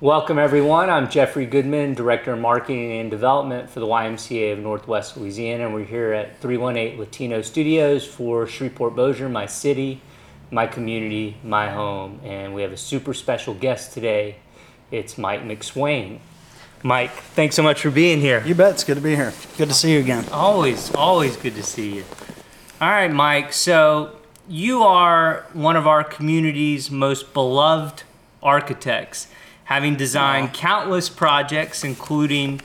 Welcome, 0.00 0.40
everyone. 0.40 0.90
I'm 0.90 1.08
Jeffrey 1.08 1.46
Goodman, 1.46 1.94
Director 1.94 2.32
of 2.32 2.40
Marketing 2.40 2.98
and 2.98 3.08
Development 3.12 3.70
for 3.70 3.78
the 3.78 3.86
YMCA 3.86 4.52
of 4.52 4.58
Northwest 4.58 5.16
Louisiana. 5.16 5.66
And 5.66 5.72
we're 5.72 5.84
here 5.84 6.12
at 6.12 6.40
318 6.40 6.98
Latino 6.98 7.42
Studios 7.42 8.04
for 8.04 8.44
Shreveport 8.48 8.96
Bossier, 8.96 9.28
my 9.28 9.46
city, 9.46 10.00
my 10.50 10.66
community, 10.66 11.36
my 11.44 11.70
home. 11.70 12.20
And 12.24 12.56
we 12.56 12.62
have 12.62 12.72
a 12.72 12.76
super 12.76 13.14
special 13.14 13.54
guest 13.54 13.92
today. 13.92 14.38
It's 14.90 15.16
Mike 15.16 15.44
McSwain. 15.44 16.18
Mike, 16.82 17.12
thanks 17.12 17.54
so 17.54 17.62
much 17.62 17.80
for 17.80 17.92
being 17.92 18.20
here. 18.20 18.42
You 18.44 18.56
bet. 18.56 18.72
It's 18.72 18.84
good 18.84 18.96
to 18.96 19.00
be 19.00 19.14
here. 19.14 19.32
Good 19.56 19.68
to 19.68 19.74
see 19.74 19.92
you 19.92 20.00
again. 20.00 20.24
Always, 20.32 20.92
always 20.96 21.36
good 21.36 21.54
to 21.54 21.62
see 21.62 21.94
you. 21.94 22.04
All 22.80 22.90
right, 22.90 23.12
Mike. 23.12 23.52
So 23.52 24.16
you 24.48 24.82
are 24.82 25.46
one 25.52 25.76
of 25.76 25.86
our 25.86 26.02
community's 26.02 26.90
most 26.90 27.32
beloved 27.32 28.02
architects, 28.42 29.28
having 29.64 29.96
designed 29.96 30.52
countless 30.52 31.08
projects, 31.08 31.84
including 31.84 32.60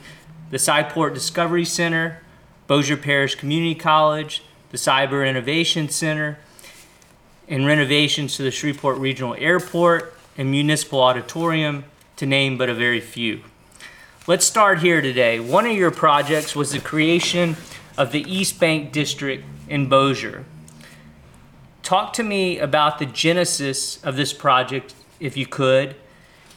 the 0.50 0.58
Sci-Port 0.58 1.14
Discovery 1.14 1.64
Center, 1.64 2.20
Bossier 2.66 2.96
Parish 2.96 3.34
Community 3.34 3.74
College, 3.74 4.42
the 4.70 4.76
Cyber 4.76 5.28
Innovation 5.28 5.88
Center, 5.88 6.38
and 7.48 7.66
renovations 7.66 8.36
to 8.36 8.42
the 8.42 8.50
Shreveport 8.50 8.98
Regional 8.98 9.34
Airport 9.38 10.14
and 10.36 10.50
Municipal 10.50 11.00
Auditorium, 11.00 11.84
to 12.16 12.26
name 12.26 12.58
but 12.58 12.68
a 12.68 12.74
very 12.74 13.00
few. 13.00 13.42
Let's 14.26 14.44
start 14.44 14.80
here 14.80 15.00
today. 15.00 15.40
One 15.40 15.66
of 15.66 15.72
your 15.72 15.90
projects 15.90 16.54
was 16.54 16.72
the 16.72 16.78
creation 16.78 17.56
of 17.96 18.12
the 18.12 18.20
East 18.30 18.60
Bank 18.60 18.92
District 18.92 19.44
in 19.68 19.88
Bossier. 19.88 20.44
Talk 21.82 22.12
to 22.12 22.22
me 22.22 22.58
about 22.58 22.98
the 22.98 23.06
genesis 23.06 24.02
of 24.04 24.16
this 24.16 24.32
project, 24.32 24.94
if 25.18 25.36
you 25.36 25.46
could, 25.46 25.96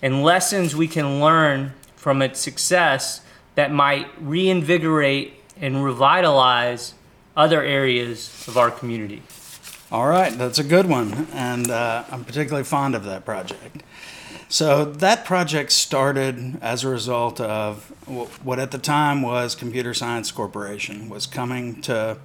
and 0.04 0.22
lessons 0.22 0.76
we 0.76 0.88
can 0.88 1.20
learn 1.22 1.74
from 1.96 2.22
its 2.22 2.40
success 2.40 3.22
that 3.56 3.72
might 3.72 4.08
reinvigorate 4.20 5.34
and 5.60 5.84
revitalize 5.84 6.94
other 7.38 7.64
areas 7.64 8.46
of 8.48 8.58
our 8.58 8.70
community. 8.70 9.24
All 9.92 10.08
right, 10.08 10.38
that's 10.38 10.60
a 10.60 10.64
good 10.64 10.88
one, 10.88 11.28
and 11.34 11.72
uh, 11.72 12.04
I'm 12.12 12.26
particularly 12.26 12.66
fond 12.66 12.96
of 12.96 13.06
that 13.06 13.26
project. 13.26 13.84
So 14.50 14.86
that 14.86 15.24
project 15.24 15.72
started 15.72 16.58
as 16.62 16.84
a 16.84 16.90
result 16.90 17.40
of 17.40 17.86
what 18.44 18.60
at 18.60 18.72
the 18.72 18.78
time 18.78 19.22
was 19.22 19.56
Computer 19.56 19.94
Science 19.94 20.32
Corporation 20.32 21.10
was 21.10 21.26
coming 21.26 21.82
to 21.84 22.18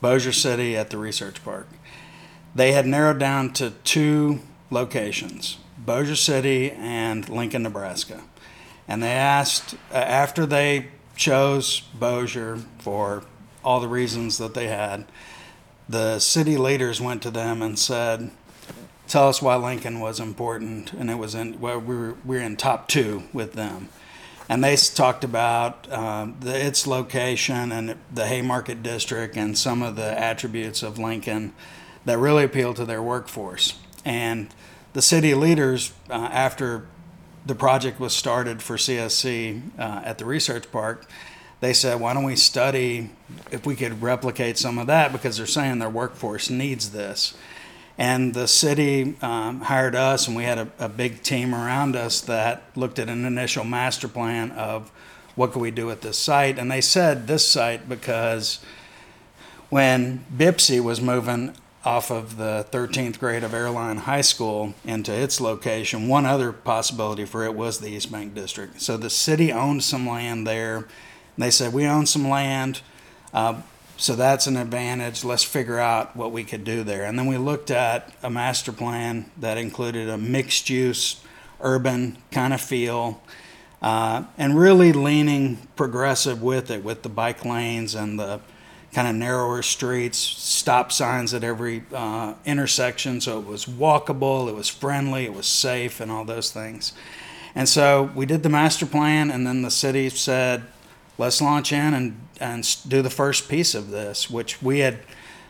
Bossier 0.00 0.32
City 0.32 0.76
at 0.76 0.90
the 0.90 0.96
research 0.96 1.44
park. 1.44 1.68
They 2.54 2.72
had 2.72 2.86
narrowed 2.86 3.18
down 3.18 3.52
to 3.54 3.70
two 3.84 4.40
locations, 4.70 5.58
Bossier 5.84 6.16
City 6.16 6.70
and 6.70 7.28
Lincoln, 7.28 7.62
Nebraska. 7.62 8.22
And 8.88 9.02
they 9.02 9.12
asked, 9.12 9.74
uh, 9.92 9.96
after 9.96 10.46
they 10.46 10.88
chose 11.16 11.80
Bossier 11.94 12.58
for 12.78 13.24
all 13.64 13.80
the 13.80 13.88
reasons 13.88 14.38
that 14.38 14.54
they 14.54 14.68
had, 14.68 15.06
the 15.88 16.18
city 16.18 16.56
leaders 16.56 17.00
went 17.00 17.22
to 17.22 17.30
them 17.30 17.62
and 17.62 17.78
said, 17.78 18.30
tell 19.08 19.28
us 19.28 19.42
why 19.42 19.56
Lincoln 19.56 20.00
was 20.00 20.20
important, 20.20 20.92
and 20.92 21.10
it 21.10 21.16
was 21.16 21.34
in 21.34 21.60
well, 21.60 21.78
we 21.78 21.94
were 21.94 22.16
we 22.24 22.36
were 22.36 22.42
in 22.42 22.56
top 22.56 22.88
two 22.88 23.24
with 23.32 23.52
them, 23.52 23.88
and 24.48 24.64
they 24.64 24.76
talked 24.76 25.22
about 25.24 25.90
um, 25.92 26.36
the, 26.40 26.66
its 26.66 26.86
location 26.86 27.72
and 27.72 27.96
the 28.12 28.26
Haymarket 28.26 28.82
district 28.82 29.36
and 29.36 29.56
some 29.56 29.82
of 29.82 29.96
the 29.96 30.18
attributes 30.18 30.82
of 30.82 30.98
Lincoln 30.98 31.52
that 32.04 32.18
really 32.18 32.44
appealed 32.44 32.76
to 32.76 32.84
their 32.84 33.02
workforce. 33.02 33.78
And 34.04 34.52
the 34.92 35.02
city 35.02 35.34
leaders, 35.34 35.92
uh, 36.10 36.14
after 36.14 36.86
the 37.46 37.54
project 37.54 37.98
was 37.98 38.14
started 38.14 38.62
for 38.62 38.76
CSC 38.76 39.60
uh, 39.78 40.02
at 40.04 40.18
the 40.18 40.24
research 40.24 40.70
park, 40.70 41.06
they 41.60 41.72
said, 41.72 42.00
why 42.00 42.12
don't 42.12 42.24
we 42.24 42.36
study 42.36 43.10
if 43.50 43.64
we 43.64 43.76
could 43.76 44.02
replicate 44.02 44.58
some 44.58 44.78
of 44.78 44.88
that 44.88 45.12
because 45.12 45.36
they're 45.36 45.46
saying 45.46 45.78
their 45.78 45.88
workforce 45.88 46.50
needs 46.50 46.90
this. 46.90 47.34
And 47.98 48.34
the 48.34 48.48
city 48.48 49.14
um, 49.22 49.60
hired 49.60 49.94
us, 49.94 50.26
and 50.26 50.36
we 50.36 50.44
had 50.44 50.58
a, 50.58 50.68
a 50.78 50.88
big 50.88 51.22
team 51.22 51.54
around 51.54 51.94
us 51.94 52.20
that 52.22 52.64
looked 52.74 52.98
at 52.98 53.08
an 53.08 53.24
initial 53.24 53.64
master 53.64 54.08
plan 54.08 54.50
of 54.52 54.90
what 55.34 55.52
could 55.52 55.62
we 55.62 55.70
do 55.70 55.90
at 55.90 56.00
this 56.00 56.18
site. 56.18 56.58
And 56.58 56.70
they 56.70 56.80
said 56.80 57.26
this 57.26 57.48
site 57.48 57.88
because 57.88 58.60
when 59.68 60.24
Bipsy 60.34 60.80
was 60.80 61.00
moving 61.00 61.54
off 61.84 62.10
of 62.10 62.36
the 62.36 62.66
13th 62.70 63.18
grade 63.18 63.42
of 63.42 63.52
Airline 63.52 63.98
High 63.98 64.20
School 64.20 64.74
into 64.84 65.12
its 65.12 65.40
location, 65.40 66.08
one 66.08 66.26
other 66.26 66.52
possibility 66.52 67.24
for 67.24 67.44
it 67.44 67.54
was 67.54 67.78
the 67.78 67.88
East 67.88 68.12
Bank 68.12 68.34
District. 68.34 68.80
So 68.80 68.96
the 68.96 69.10
city 69.10 69.52
owned 69.52 69.82
some 69.82 70.08
land 70.08 70.46
there. 70.46 70.86
They 71.36 71.50
said, 71.50 71.72
We 71.72 71.86
own 71.86 72.06
some 72.06 72.28
land. 72.28 72.82
Uh, 73.34 73.62
so 73.96 74.16
that's 74.16 74.46
an 74.46 74.56
advantage. 74.56 75.24
Let's 75.24 75.44
figure 75.44 75.78
out 75.78 76.16
what 76.16 76.32
we 76.32 76.44
could 76.44 76.64
do 76.64 76.82
there. 76.82 77.04
And 77.04 77.18
then 77.18 77.26
we 77.26 77.36
looked 77.36 77.70
at 77.70 78.12
a 78.22 78.30
master 78.30 78.72
plan 78.72 79.30
that 79.38 79.58
included 79.58 80.08
a 80.08 80.18
mixed 80.18 80.70
use, 80.70 81.22
urban 81.60 82.18
kind 82.30 82.52
of 82.52 82.60
feel, 82.60 83.22
uh, 83.80 84.24
and 84.38 84.58
really 84.58 84.92
leaning 84.92 85.68
progressive 85.76 86.42
with 86.42 86.70
it, 86.70 86.82
with 86.82 87.02
the 87.02 87.08
bike 87.08 87.44
lanes 87.44 87.94
and 87.94 88.18
the 88.18 88.40
kind 88.92 89.08
of 89.08 89.14
narrower 89.14 89.62
streets, 89.62 90.18
stop 90.18 90.92
signs 90.92 91.32
at 91.32 91.42
every 91.42 91.82
uh, 91.94 92.34
intersection. 92.44 93.20
So 93.20 93.38
it 93.38 93.46
was 93.46 93.64
walkable, 93.64 94.48
it 94.48 94.54
was 94.54 94.68
friendly, 94.68 95.24
it 95.24 95.34
was 95.34 95.46
safe, 95.46 96.00
and 96.00 96.10
all 96.10 96.24
those 96.24 96.50
things. 96.50 96.92
And 97.54 97.68
so 97.68 98.10
we 98.14 98.26
did 98.26 98.42
the 98.42 98.48
master 98.48 98.86
plan, 98.86 99.30
and 99.30 99.46
then 99.46 99.62
the 99.62 99.70
city 99.70 100.08
said, 100.10 100.64
let's 101.18 101.40
launch 101.40 101.72
in 101.72 101.94
and, 101.94 102.20
and 102.40 102.76
do 102.86 103.02
the 103.02 103.10
first 103.10 103.48
piece 103.48 103.74
of 103.74 103.90
this, 103.90 104.30
which 104.30 104.62
we 104.62 104.80
had 104.80 104.98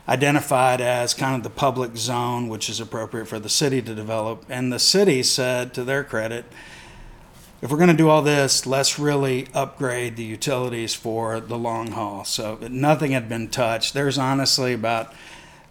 identified 0.09 0.81
as 0.81 1.15
kind 1.15 1.37
of 1.37 1.43
the 1.43 1.51
public 1.51 1.97
zone, 1.97 2.49
which 2.49 2.69
is 2.69 2.81
appropriate 2.81 3.27
for 3.27 3.39
the 3.39 3.49
city 3.49 3.81
to 3.83 3.95
develop. 3.95 4.45
And 4.49 4.73
the 4.73 4.81
city 4.81 5.23
said, 5.23 5.75
to 5.75 5.85
their 5.85 6.03
credit, 6.03 6.45
if 7.63 7.71
we're 7.71 7.77
going 7.77 7.91
to 7.91 7.97
do 7.97 8.09
all 8.09 8.23
this, 8.23 8.67
let's 8.67 8.99
really 8.99 9.47
upgrade 9.55 10.17
the 10.17 10.25
utilities 10.25 10.95
for 10.95 11.39
the 11.39 11.57
long 11.57 11.93
haul. 11.93 12.25
So 12.25 12.59
nothing 12.69 13.13
had 13.13 13.29
been 13.29 13.49
touched. 13.49 13.95
There's 13.95 14.19
honestly 14.19 14.73
about 14.73 15.15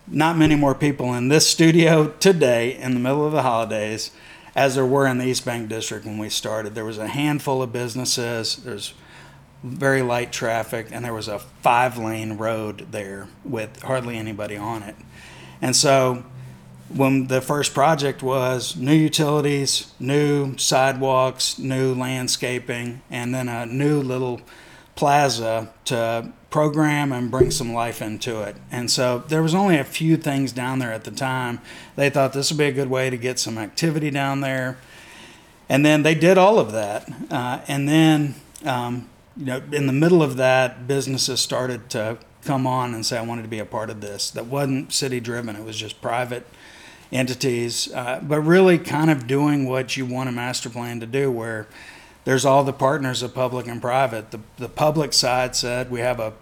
not 0.07 0.37
many 0.37 0.55
more 0.55 0.73
people 0.73 1.13
in 1.13 1.27
this 1.27 1.47
studio 1.47 2.07
today 2.19 2.77
in 2.77 2.93
the 2.93 2.99
middle 3.01 3.25
of 3.25 3.33
the 3.33 3.41
holidays 3.41 4.11
as 4.55 4.75
there 4.75 4.85
were 4.85 5.05
in 5.05 5.17
the 5.17 5.25
East 5.25 5.43
Bank 5.43 5.67
District 5.67 6.05
when 6.05 6.17
we 6.17 6.29
started. 6.29 6.75
There 6.75 6.85
was 6.85 6.97
a 6.97 7.09
handful 7.09 7.61
of 7.61 7.73
businesses. 7.73 8.55
There's 8.55 8.93
very 9.61 10.01
light 10.01 10.31
traffic, 10.31 10.87
and 10.91 11.03
there 11.03 11.13
was 11.13 11.27
a 11.27 11.39
five 11.39 11.97
lane 11.97 12.37
road 12.37 12.87
there 12.91 13.27
with 13.43 13.81
hardly 13.81 14.17
anybody 14.17 14.55
on 14.55 14.83
it. 14.83 14.95
And 15.61 15.75
so, 15.75 16.23
when 16.95 17.27
the 17.27 17.41
first 17.41 17.73
project 17.73 18.21
was 18.21 18.75
new 18.75 18.93
utilities, 18.93 19.91
new 19.99 20.57
sidewalks, 20.57 21.57
new 21.57 21.93
landscaping, 21.93 23.01
and 23.09 23.33
then 23.33 23.47
a 23.47 23.65
new 23.65 24.01
little 24.01 24.41
plaza 24.95 25.73
to 25.85 26.31
program 26.49 27.11
and 27.11 27.31
bring 27.31 27.49
some 27.49 27.73
life 27.73 28.01
into 28.01 28.41
it. 28.41 28.55
And 28.71 28.91
so 28.91 29.23
there 29.29 29.41
was 29.41 29.55
only 29.55 29.77
a 29.77 29.83
few 29.83 30.17
things 30.17 30.51
down 30.51 30.79
there 30.79 30.91
at 30.91 31.05
the 31.05 31.11
time. 31.11 31.59
They 31.95 32.09
thought 32.09 32.33
this 32.33 32.51
would 32.51 32.57
be 32.57 32.65
a 32.65 32.71
good 32.71 32.89
way 32.89 33.09
to 33.09 33.17
get 33.17 33.39
some 33.39 33.57
activity 33.57 34.11
down 34.11 34.41
there. 34.41 34.77
And 35.69 35.85
then 35.85 36.03
they 36.03 36.13
did 36.13 36.37
all 36.37 36.59
of 36.59 36.73
that. 36.73 37.09
Uh, 37.31 37.61
and 37.67 37.87
then, 37.87 38.35
um, 38.65 39.09
you 39.37 39.45
know, 39.45 39.61
in 39.71 39.87
the 39.87 39.93
middle 39.93 40.21
of 40.21 40.35
that, 40.37 40.87
businesses 40.87 41.39
started 41.39 41.89
to 41.91 42.17
come 42.43 42.67
on 42.67 42.93
and 42.93 43.05
say, 43.05 43.17
I 43.17 43.21
wanted 43.21 43.43
to 43.43 43.47
be 43.47 43.59
a 43.59 43.65
part 43.65 43.89
of 43.89 44.01
this. 44.01 44.29
That 44.31 44.47
wasn't 44.47 44.91
city 44.91 45.21
driven, 45.21 45.55
it 45.55 45.63
was 45.63 45.77
just 45.77 46.01
private 46.01 46.45
entities, 47.11 47.91
uh, 47.93 48.19
but 48.23 48.39
really 48.41 48.77
kind 48.77 49.09
of 49.09 49.27
doing 49.27 49.67
what 49.67 49.97
you 49.97 50.05
want 50.05 50.29
a 50.29 50.31
master 50.31 50.69
plan 50.69 50.99
to 50.99 51.05
do, 51.05 51.31
where 51.31 51.67
there's 52.23 52.45
all 52.45 52.63
the 52.63 52.73
partners 52.73 53.21
of 53.21 53.33
public 53.33 53.67
and 53.67 53.81
private. 53.81 54.31
The, 54.31 54.39
the 54.57 54.69
public 54.69 55.13
side 55.13 55.55
said 55.55 55.91
we 55.91 55.99
have 55.99 56.19
a 56.19 56.33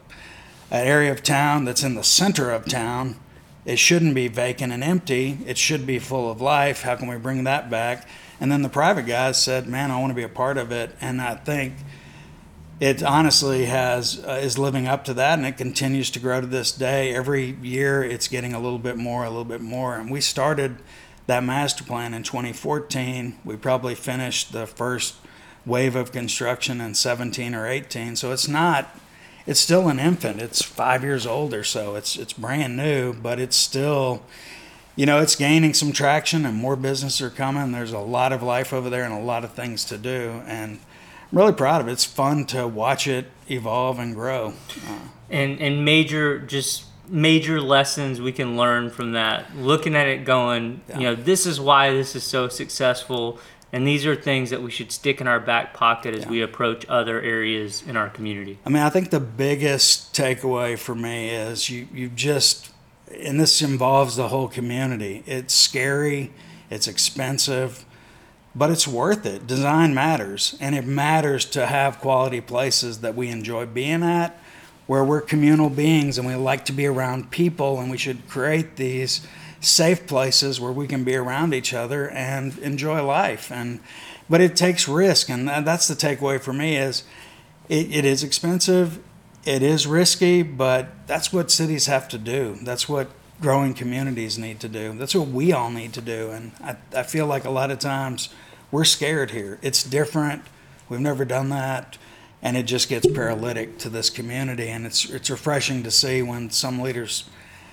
an 0.72 0.86
area 0.86 1.12
of 1.12 1.24
town 1.24 1.66
that's 1.66 1.84
in 1.84 1.96
the 1.96 2.04
center 2.04 2.52
of 2.52 2.66
town. 2.66 3.16
It 3.66 3.80
shouldn't 3.80 4.14
be 4.14 4.28
vacant 4.28 4.72
and 4.72 4.84
empty. 4.84 5.40
It 5.46 5.58
should 5.58 5.86
be 5.86 6.00
full 6.00 6.30
of 6.30 6.42
life. 6.42 6.84
How 6.84 6.96
can 6.96 7.08
we 7.08 7.18
bring 7.18 7.44
that 7.46 7.70
back? 7.70 8.08
And 8.40 8.52
then 8.52 8.62
the 8.62 8.70
private 8.70 9.06
guys 9.06 9.42
said, 9.42 9.68
"Man, 9.68 9.92
I 9.92 10.00
want 10.00 10.12
to 10.12 10.16
be 10.16 10.24
a 10.24 10.30
part 10.30 10.58
of 10.58 10.72
it." 10.72 10.96
And 11.02 11.22
I 11.22 11.36
think 11.36 11.74
it 12.80 13.04
honestly 13.04 13.66
has 13.66 14.24
uh, 14.26 14.40
is 14.42 14.58
living 14.58 14.88
up 14.88 15.04
to 15.06 15.14
that, 15.16 15.38
and 15.38 15.48
it 15.48 15.58
continues 15.58 16.10
to 16.12 16.20
grow 16.20 16.42
to 16.42 16.48
this 16.48 16.72
day. 16.72 17.14
Every 17.14 17.58
year, 17.62 18.04
it's 18.04 18.28
getting 18.28 18.54
a 18.54 18.60
little 18.60 18.80
bit 18.80 18.98
more, 18.98 19.24
a 19.24 19.30
little 19.30 19.44
bit 19.44 19.62
more. 19.62 19.96
And 19.96 20.10
we 20.10 20.22
started 20.22 20.78
that 21.28 21.44
master 21.44 21.84
plan 21.84 22.14
in 22.14 22.24
2014. 22.24 23.40
We 23.44 23.56
probably 23.58 23.96
finished 23.96 24.54
the 24.54 24.66
first 24.66 25.16
wave 25.66 25.96
of 25.96 26.12
construction 26.12 26.80
in 26.82 26.96
17 26.96 27.54
or 27.54 27.68
18. 27.68 28.16
So 28.16 28.32
it's 28.32 28.48
not 28.48 28.96
it's 29.46 29.60
still 29.60 29.88
an 29.90 30.00
infant. 30.00 30.40
It's 30.40 30.62
five 30.62 31.04
years 31.04 31.26
old 31.26 31.54
or 31.54 31.64
so. 31.64 31.96
It's 31.96 32.16
it's 32.16 32.34
brand 32.34 32.78
new, 32.78 33.14
but 33.14 33.40
it's 33.40 33.56
still, 33.56 34.22
you 34.96 35.06
know, 35.06 35.20
it's 35.20 35.36
gaining 35.36 35.74
some 35.74 35.92
traction 35.92 36.46
and 36.46 36.56
more 36.56 36.76
business 36.76 37.20
are 37.20 37.30
coming. 37.30 37.72
There's 37.72 37.92
a 37.92 38.00
lot 38.00 38.32
of 38.32 38.44
life 38.44 38.72
over 38.74 38.90
there 38.90 39.04
and 39.04 39.14
a 39.14 39.20
lot 39.20 39.44
of 39.44 39.54
things 39.54 39.84
to 39.86 39.98
do. 39.98 40.44
And 40.46 40.80
I'm 41.32 41.38
really 41.38 41.54
proud 41.54 41.82
of 41.82 41.88
it. 41.88 41.92
It's 41.92 42.06
fun 42.06 42.46
to 42.48 42.68
watch 42.68 43.08
it 43.08 43.28
evolve 43.48 44.00
and 44.00 44.16
grow. 44.16 44.54
Uh, 44.88 45.00
and 45.30 45.60
and 45.60 45.86
major 45.86 46.40
just 46.40 46.86
major 47.08 47.60
lessons 47.62 48.22
we 48.22 48.32
can 48.32 48.58
learn 48.58 48.90
from 48.90 49.14
that. 49.14 49.56
Looking 49.56 49.96
at 49.96 50.08
it, 50.08 50.26
going, 50.26 50.82
yeah. 50.88 50.98
you 50.98 51.04
know, 51.04 51.16
this 51.16 51.46
is 51.46 51.60
why 51.60 51.92
this 51.92 52.16
is 52.16 52.24
so 52.24 52.48
successful. 52.48 53.40
And 53.72 53.86
these 53.86 54.06
are 54.06 54.16
things 54.16 54.50
that 54.50 54.64
we 54.64 54.72
should 54.72 54.92
stick 54.92 55.22
in 55.22 55.28
our 55.28 55.40
back 55.40 55.76
pocket 55.76 56.16
as 56.16 56.24
yeah. 56.24 56.30
we 56.30 56.42
approach 56.42 56.88
other 56.90 57.22
areas 57.22 57.84
in 57.86 57.96
our 57.96 58.10
community. 58.10 58.58
I 58.66 58.70
mean, 58.70 58.82
I 58.82 58.90
think 58.90 59.12
the 59.12 59.20
biggest 59.20 60.14
takeaway 60.16 60.78
for 60.78 60.96
me 60.96 61.30
is 61.30 61.70
you, 61.70 61.88
you 61.94 62.10
just, 62.10 62.72
and 63.16 63.40
this 63.40 63.62
involves 63.62 64.16
the 64.16 64.30
whole 64.30 64.48
community. 64.48 65.24
It's 65.28 65.54
scary, 65.54 66.32
it's 66.72 66.88
expensive, 66.88 67.86
but 68.56 68.70
it's 68.72 68.88
worth 68.88 69.26
it. 69.26 69.48
Design 69.48 69.94
matters, 69.94 70.58
and 70.60 70.76
it 70.76 70.86
matters 70.86 71.46
to 71.46 71.66
have 71.66 72.00
quality 72.00 72.42
places 72.42 73.02
that 73.02 73.16
we 73.16 73.30
enjoy 73.30 73.66
being 73.66 74.04
at, 74.04 74.40
where 74.88 75.04
we're 75.04 75.22
communal 75.22 75.70
beings 75.70 76.18
and 76.18 76.28
we 76.28 76.36
like 76.36 76.66
to 76.66 76.72
be 76.72 76.86
around 76.86 77.32
people, 77.32 77.80
and 77.80 77.92
we 77.92 77.98
should 77.98 78.28
create 78.28 78.76
these 78.76 79.26
safe 79.62 80.08
places 80.08 80.60
where 80.60 80.72
we 80.72 80.88
can 80.88 81.04
be 81.04 81.16
around 81.16 81.54
each 81.54 81.74
other 81.74 82.10
and 82.10 82.58
enjoy 82.60 83.04
life. 83.04 83.52
And 83.52 83.80
but 84.30 84.42
it 84.42 84.56
takes 84.56 84.88
risk, 84.88 85.30
and 85.30 85.48
that's 85.48 85.88
the 85.88 85.96
takeaway 85.96 86.40
for 86.40 86.54
me 86.54 86.78
is 86.78 87.04
it, 87.68 87.94
it 87.94 88.06
is 88.06 88.24
expensive, 88.24 89.00
it 89.46 89.64
is 89.64 89.88
risky, 89.88 90.44
but 90.44 91.08
that's 91.08 91.34
what 91.34 91.50
cities 91.50 91.88
have 91.88 92.08
to 92.10 92.18
do. 92.18 92.58
That's 92.64 92.88
what 92.88 93.10
growing 93.42 93.74
communities 93.74 94.38
need 94.38 94.60
to 94.60 94.70
do. 94.70 94.94
That's 94.98 95.16
what 95.16 95.30
we 95.30 95.52
all 95.54 95.72
need 95.72 95.94
to 95.94 96.02
do. 96.02 96.32
And 96.32 96.52
I, 96.62 96.76
I 96.96 97.04
feel 97.04 97.26
like 97.26 97.46
a 97.46 97.50
lot 97.50 97.72
of 97.72 97.80
times 97.80 98.30
we're 98.72 98.86
scared 98.86 99.32
here. 99.32 99.60
It's 99.62 99.84
different. 99.84 100.44
We've 100.90 101.00
never 101.00 101.26
done 101.26 101.50
that. 101.50 101.98
And 102.42 102.56
it 102.56 102.64
just 102.64 102.90
gets 102.90 103.08
paralytic 103.08 103.78
to 103.80 103.90
this 103.90 104.10
community. 104.10 104.70
And 104.70 104.86
it's, 104.86 105.10
it's 105.10 105.30
refreshing 105.30 105.84
to 105.84 105.92
see 105.92 106.22
when 106.22 106.50
some 106.50 106.80
leaders 106.80 107.26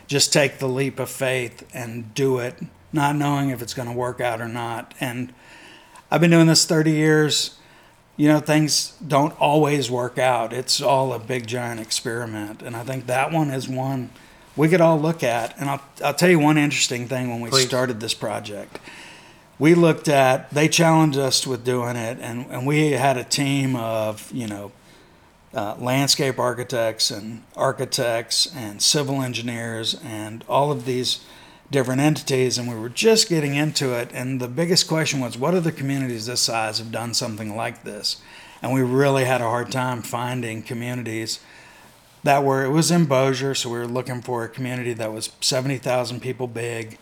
just 0.06 0.32
take 0.32 0.58
the 0.58 0.68
leap 0.68 0.98
of 0.98 1.08
faith 1.08 1.68
and 1.74 2.14
do 2.14 2.38
it, 2.38 2.58
not 2.92 3.16
knowing 3.16 3.50
if 3.50 3.60
it's 3.60 3.74
going 3.74 3.88
to 3.88 3.94
work 3.94 4.20
out 4.20 4.40
or 4.40 4.48
not. 4.48 4.94
And 5.00 5.32
I've 6.10 6.20
been 6.20 6.30
doing 6.30 6.46
this 6.46 6.64
30 6.64 6.92
years. 6.92 7.58
You 8.16 8.28
know, 8.28 8.40
things 8.40 8.96
don't 9.06 9.38
always 9.40 9.90
work 9.90 10.16
out. 10.16 10.52
It's 10.52 10.80
all 10.80 11.12
a 11.12 11.18
big, 11.18 11.46
giant 11.46 11.80
experiment. 11.80 12.62
And 12.62 12.74
I 12.74 12.82
think 12.82 13.06
that 13.06 13.30
one 13.30 13.50
is 13.50 13.68
one 13.68 14.10
we 14.56 14.68
could 14.68 14.80
all 14.80 15.00
look 15.00 15.22
at. 15.22 15.56
And 15.58 15.68
I'll, 15.68 15.82
I'll 16.04 16.14
tell 16.14 16.30
you 16.30 16.38
one 16.38 16.58
interesting 16.58 17.06
thing 17.06 17.30
when 17.30 17.40
we 17.40 17.50
Please. 17.50 17.66
started 17.66 18.00
this 18.00 18.14
project. 18.14 18.78
We 19.58 19.74
looked 19.74 20.08
at, 20.08 20.50
they 20.50 20.68
challenged 20.68 21.18
us 21.18 21.46
with 21.46 21.64
doing 21.64 21.96
it, 21.96 22.18
and, 22.20 22.46
and 22.50 22.66
we 22.66 22.92
had 22.92 23.16
a 23.16 23.24
team 23.24 23.74
of, 23.74 24.30
you 24.30 24.46
know, 24.46 24.72
uh, 25.54 25.74
landscape 25.78 26.38
architects 26.38 27.10
and 27.10 27.42
architects 27.56 28.46
and 28.54 28.82
civil 28.82 29.22
engineers 29.22 29.98
and 30.04 30.44
all 30.48 30.70
of 30.70 30.84
these 30.84 31.24
different 31.70 32.00
entities 32.00 32.58
and 32.58 32.68
we 32.68 32.74
were 32.74 32.90
just 32.90 33.28
getting 33.28 33.54
into 33.54 33.92
it 33.92 34.10
and 34.12 34.40
the 34.40 34.48
biggest 34.48 34.86
question 34.86 35.18
was 35.18 35.36
what 35.38 35.54
other 35.54 35.72
communities 35.72 36.26
this 36.26 36.42
size 36.42 36.78
have 36.78 36.92
done 36.92 37.14
something 37.14 37.56
like 37.56 37.82
this 37.84 38.20
and 38.62 38.72
we 38.72 38.82
really 38.82 39.24
had 39.24 39.40
a 39.40 39.44
hard 39.44 39.72
time 39.72 40.02
finding 40.02 40.62
communities 40.62 41.40
that 42.26 42.44
were 42.44 42.64
it 42.64 42.70
was 42.70 42.90
in 42.90 43.06
Bossier 43.06 43.54
so 43.54 43.70
we 43.70 43.78
were 43.78 43.86
looking 43.86 44.22
for 44.22 44.44
a 44.44 44.48
community 44.48 44.92
that 44.92 45.12
was 45.12 45.30
70,000 45.40 46.20
people 46.20 46.46
big 46.46 46.98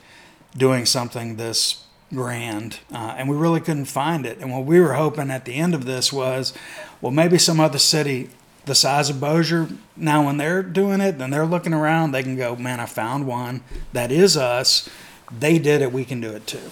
doing 0.57 0.87
something 0.87 1.37
this 1.37 1.85
grand 2.13 2.81
uh, 2.93 3.15
and 3.17 3.29
we 3.29 3.37
really 3.37 3.61
couldn't 3.61 3.87
find 3.87 4.25
it 4.25 4.39
and 4.39 4.53
what 4.53 4.65
we 4.65 4.79
were 4.79 4.95
hoping 4.95 5.31
at 5.31 5.45
the 5.45 5.55
end 5.55 5.75
of 5.75 5.85
this 5.85 6.13
was 6.13 6.53
well 7.01 7.13
maybe 7.13 7.39
some 7.39 7.59
other 7.59 7.79
city 7.79 8.31
the 8.67 8.75
size 8.75 9.11
of 9.11 9.21
Bossier, 9.21 9.69
now 9.97 10.25
when 10.25 10.39
they're 10.39 10.63
doing 10.63 11.01
it 11.01 11.21
and 11.21 11.33
they're 11.33 11.47
looking 11.47 11.75
around, 11.75 12.13
they 12.13 12.23
can 12.23 12.37
go, 12.37 12.57
man, 12.57 12.81
I 12.81 12.87
found 12.87 13.27
one. 13.27 13.63
That 13.93 14.11
is 14.11 14.37
us. 14.37 14.89
They 15.31 15.59
did 15.59 15.83
it. 15.83 15.93
We 15.93 16.05
can 16.05 16.21
do 16.21 16.31
it 16.31 16.47
too. 16.47 16.71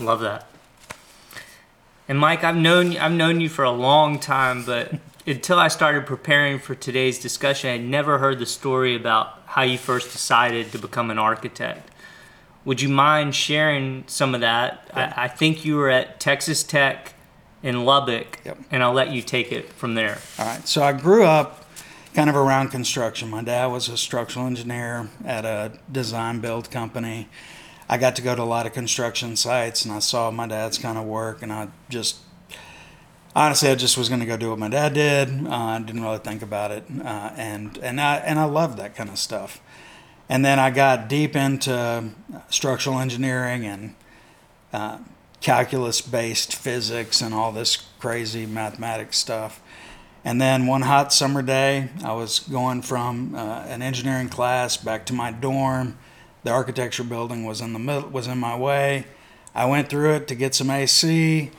Love 0.00 0.20
that. 0.20 0.48
And 2.08 2.18
Mike, 2.18 2.42
I've 2.42 2.56
known 2.56 2.96
I've 2.96 3.12
known 3.12 3.40
you 3.40 3.48
for 3.48 3.64
a 3.64 3.70
long 3.70 4.18
time, 4.18 4.64
but 4.64 4.92
until 5.26 5.58
I 5.58 5.68
started 5.68 6.06
preparing 6.06 6.58
for 6.58 6.74
today's 6.74 7.18
discussion, 7.18 7.70
I 7.70 7.72
had 7.74 7.84
never 7.84 8.18
heard 8.18 8.38
the 8.38 8.46
story 8.46 8.94
about 8.96 9.40
how 9.46 9.62
you 9.62 9.78
first 9.78 10.12
decided 10.12 10.72
to 10.72 10.78
become 10.78 11.10
an 11.10 11.18
architect. 11.18 11.90
Would 12.64 12.80
you 12.80 12.88
mind 12.88 13.34
sharing 13.34 14.04
some 14.06 14.34
of 14.34 14.40
that? 14.40 14.90
Yeah. 14.94 15.12
I, 15.16 15.24
I 15.24 15.28
think 15.28 15.64
you 15.64 15.76
were 15.76 15.90
at 15.90 16.20
Texas 16.20 16.62
Tech 16.62 17.14
in 17.62 17.84
Lubbock, 17.84 18.40
yep. 18.44 18.58
and 18.70 18.82
I'll 18.82 18.92
let 18.92 19.10
you 19.10 19.22
take 19.22 19.52
it 19.52 19.72
from 19.72 19.94
there. 19.94 20.18
All 20.38 20.46
right. 20.46 20.66
So 20.66 20.82
I 20.82 20.92
grew 20.92 21.24
up 21.24 21.64
kind 22.14 22.28
of 22.28 22.36
around 22.36 22.68
construction. 22.68 23.30
My 23.30 23.42
dad 23.42 23.66
was 23.66 23.88
a 23.88 23.96
structural 23.96 24.46
engineer 24.46 25.08
at 25.24 25.44
a 25.44 25.78
design 25.90 26.40
build 26.40 26.70
company. 26.70 27.28
I 27.88 27.98
got 27.98 28.16
to 28.16 28.22
go 28.22 28.34
to 28.34 28.42
a 28.42 28.44
lot 28.44 28.66
of 28.66 28.72
construction 28.72 29.36
sites, 29.36 29.84
and 29.84 29.92
I 29.92 29.98
saw 29.98 30.30
my 30.30 30.46
dad's 30.46 30.78
kind 30.78 30.98
of 30.98 31.04
work, 31.04 31.42
and 31.42 31.52
I 31.52 31.68
just 31.88 32.18
honestly, 33.34 33.68
I 33.68 33.74
just 33.74 33.96
was 33.96 34.08
going 34.08 34.20
to 34.20 34.26
go 34.26 34.36
do 34.36 34.50
what 34.50 34.58
my 34.58 34.68
dad 34.68 34.94
did. 34.94 35.46
Uh, 35.46 35.50
I 35.50 35.78
didn't 35.80 36.02
really 36.02 36.18
think 36.18 36.42
about 36.42 36.70
it, 36.70 36.84
uh, 37.04 37.32
and 37.36 37.78
and 37.78 38.00
I 38.00 38.16
and 38.16 38.38
I 38.38 38.44
loved 38.44 38.78
that 38.78 38.94
kind 38.94 39.10
of 39.10 39.18
stuff. 39.18 39.60
And 40.28 40.44
then 40.44 40.58
I 40.58 40.70
got 40.70 41.08
deep 41.08 41.36
into 41.36 42.10
structural 42.48 42.98
engineering 42.98 43.66
and 43.66 43.94
uh, 44.72 44.98
calculus 45.40 46.00
based 46.00 46.54
physics 46.54 47.20
and 47.20 47.34
all 47.34 47.52
this 47.52 47.76
crazy 47.98 48.46
mathematics 48.46 49.18
stuff. 49.18 49.60
And 50.24 50.40
then 50.40 50.66
one 50.66 50.82
hot 50.82 51.12
summer 51.12 51.42
day, 51.42 51.90
I 52.04 52.12
was 52.12 52.38
going 52.38 52.82
from 52.82 53.34
uh, 53.34 53.64
an 53.66 53.82
engineering 53.82 54.28
class 54.28 54.76
back 54.76 55.04
to 55.06 55.12
my 55.12 55.32
dorm. 55.32 55.98
The 56.44 56.50
architecture 56.50 57.04
building 57.04 57.44
was 57.44 57.60
in 57.60 57.72
the 57.72 57.78
middle, 57.78 58.08
was 58.08 58.28
in 58.28 58.38
my 58.38 58.56
way. 58.56 59.06
I 59.54 59.66
went 59.66 59.88
through 59.88 60.14
it 60.14 60.28
to 60.28 60.34
get 60.34 60.54
some 60.54 60.70
AC. 60.70 61.50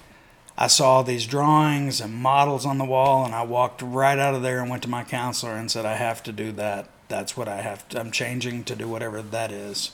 I 0.58 0.68
saw 0.68 1.02
these 1.02 1.26
drawings 1.26 2.00
and 2.00 2.14
models 2.14 2.66
on 2.66 2.78
the 2.78 2.86
wall, 2.86 3.26
and 3.26 3.34
I 3.34 3.44
walked 3.44 3.82
right 3.82 4.20
out 4.20 4.36
of 4.36 4.44
there 4.44 4.62
and 4.62 4.70
went 4.70 4.84
to 4.84 4.90
my 4.90 5.04
counselor 5.04 5.54
and 5.54 5.70
said, 5.72 5.86
"I 5.86 5.96
have 5.96 6.22
to 6.24 6.32
do 6.32 6.52
that. 6.54 6.90
That's 7.08 7.36
what 7.36 7.48
I 7.48 7.62
have. 7.62 7.88
To, 7.90 8.00
I'm 8.00 8.12
changing 8.12 8.64
to 8.66 8.76
do 8.76 8.88
whatever 8.88 9.22
that 9.22 9.52
is." 9.52 9.92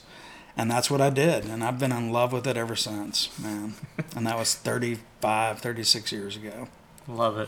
and 0.60 0.70
that's 0.70 0.92
what 0.92 1.00
I 1.00 1.10
did. 1.10 1.46
And 1.46 1.64
I've 1.64 1.80
been 1.80 1.94
in 1.94 2.12
love 2.12 2.34
with 2.34 2.46
it 2.46 2.58
ever 2.58 2.76
since, 2.76 3.30
man. 3.40 3.76
and 4.16 4.28
that 4.28 4.38
was 4.38 4.56
35, 4.56 5.60
36 5.60 6.12
years 6.12 6.36
ago. 6.36 6.68
Love 7.08 7.38
it. 7.38 7.48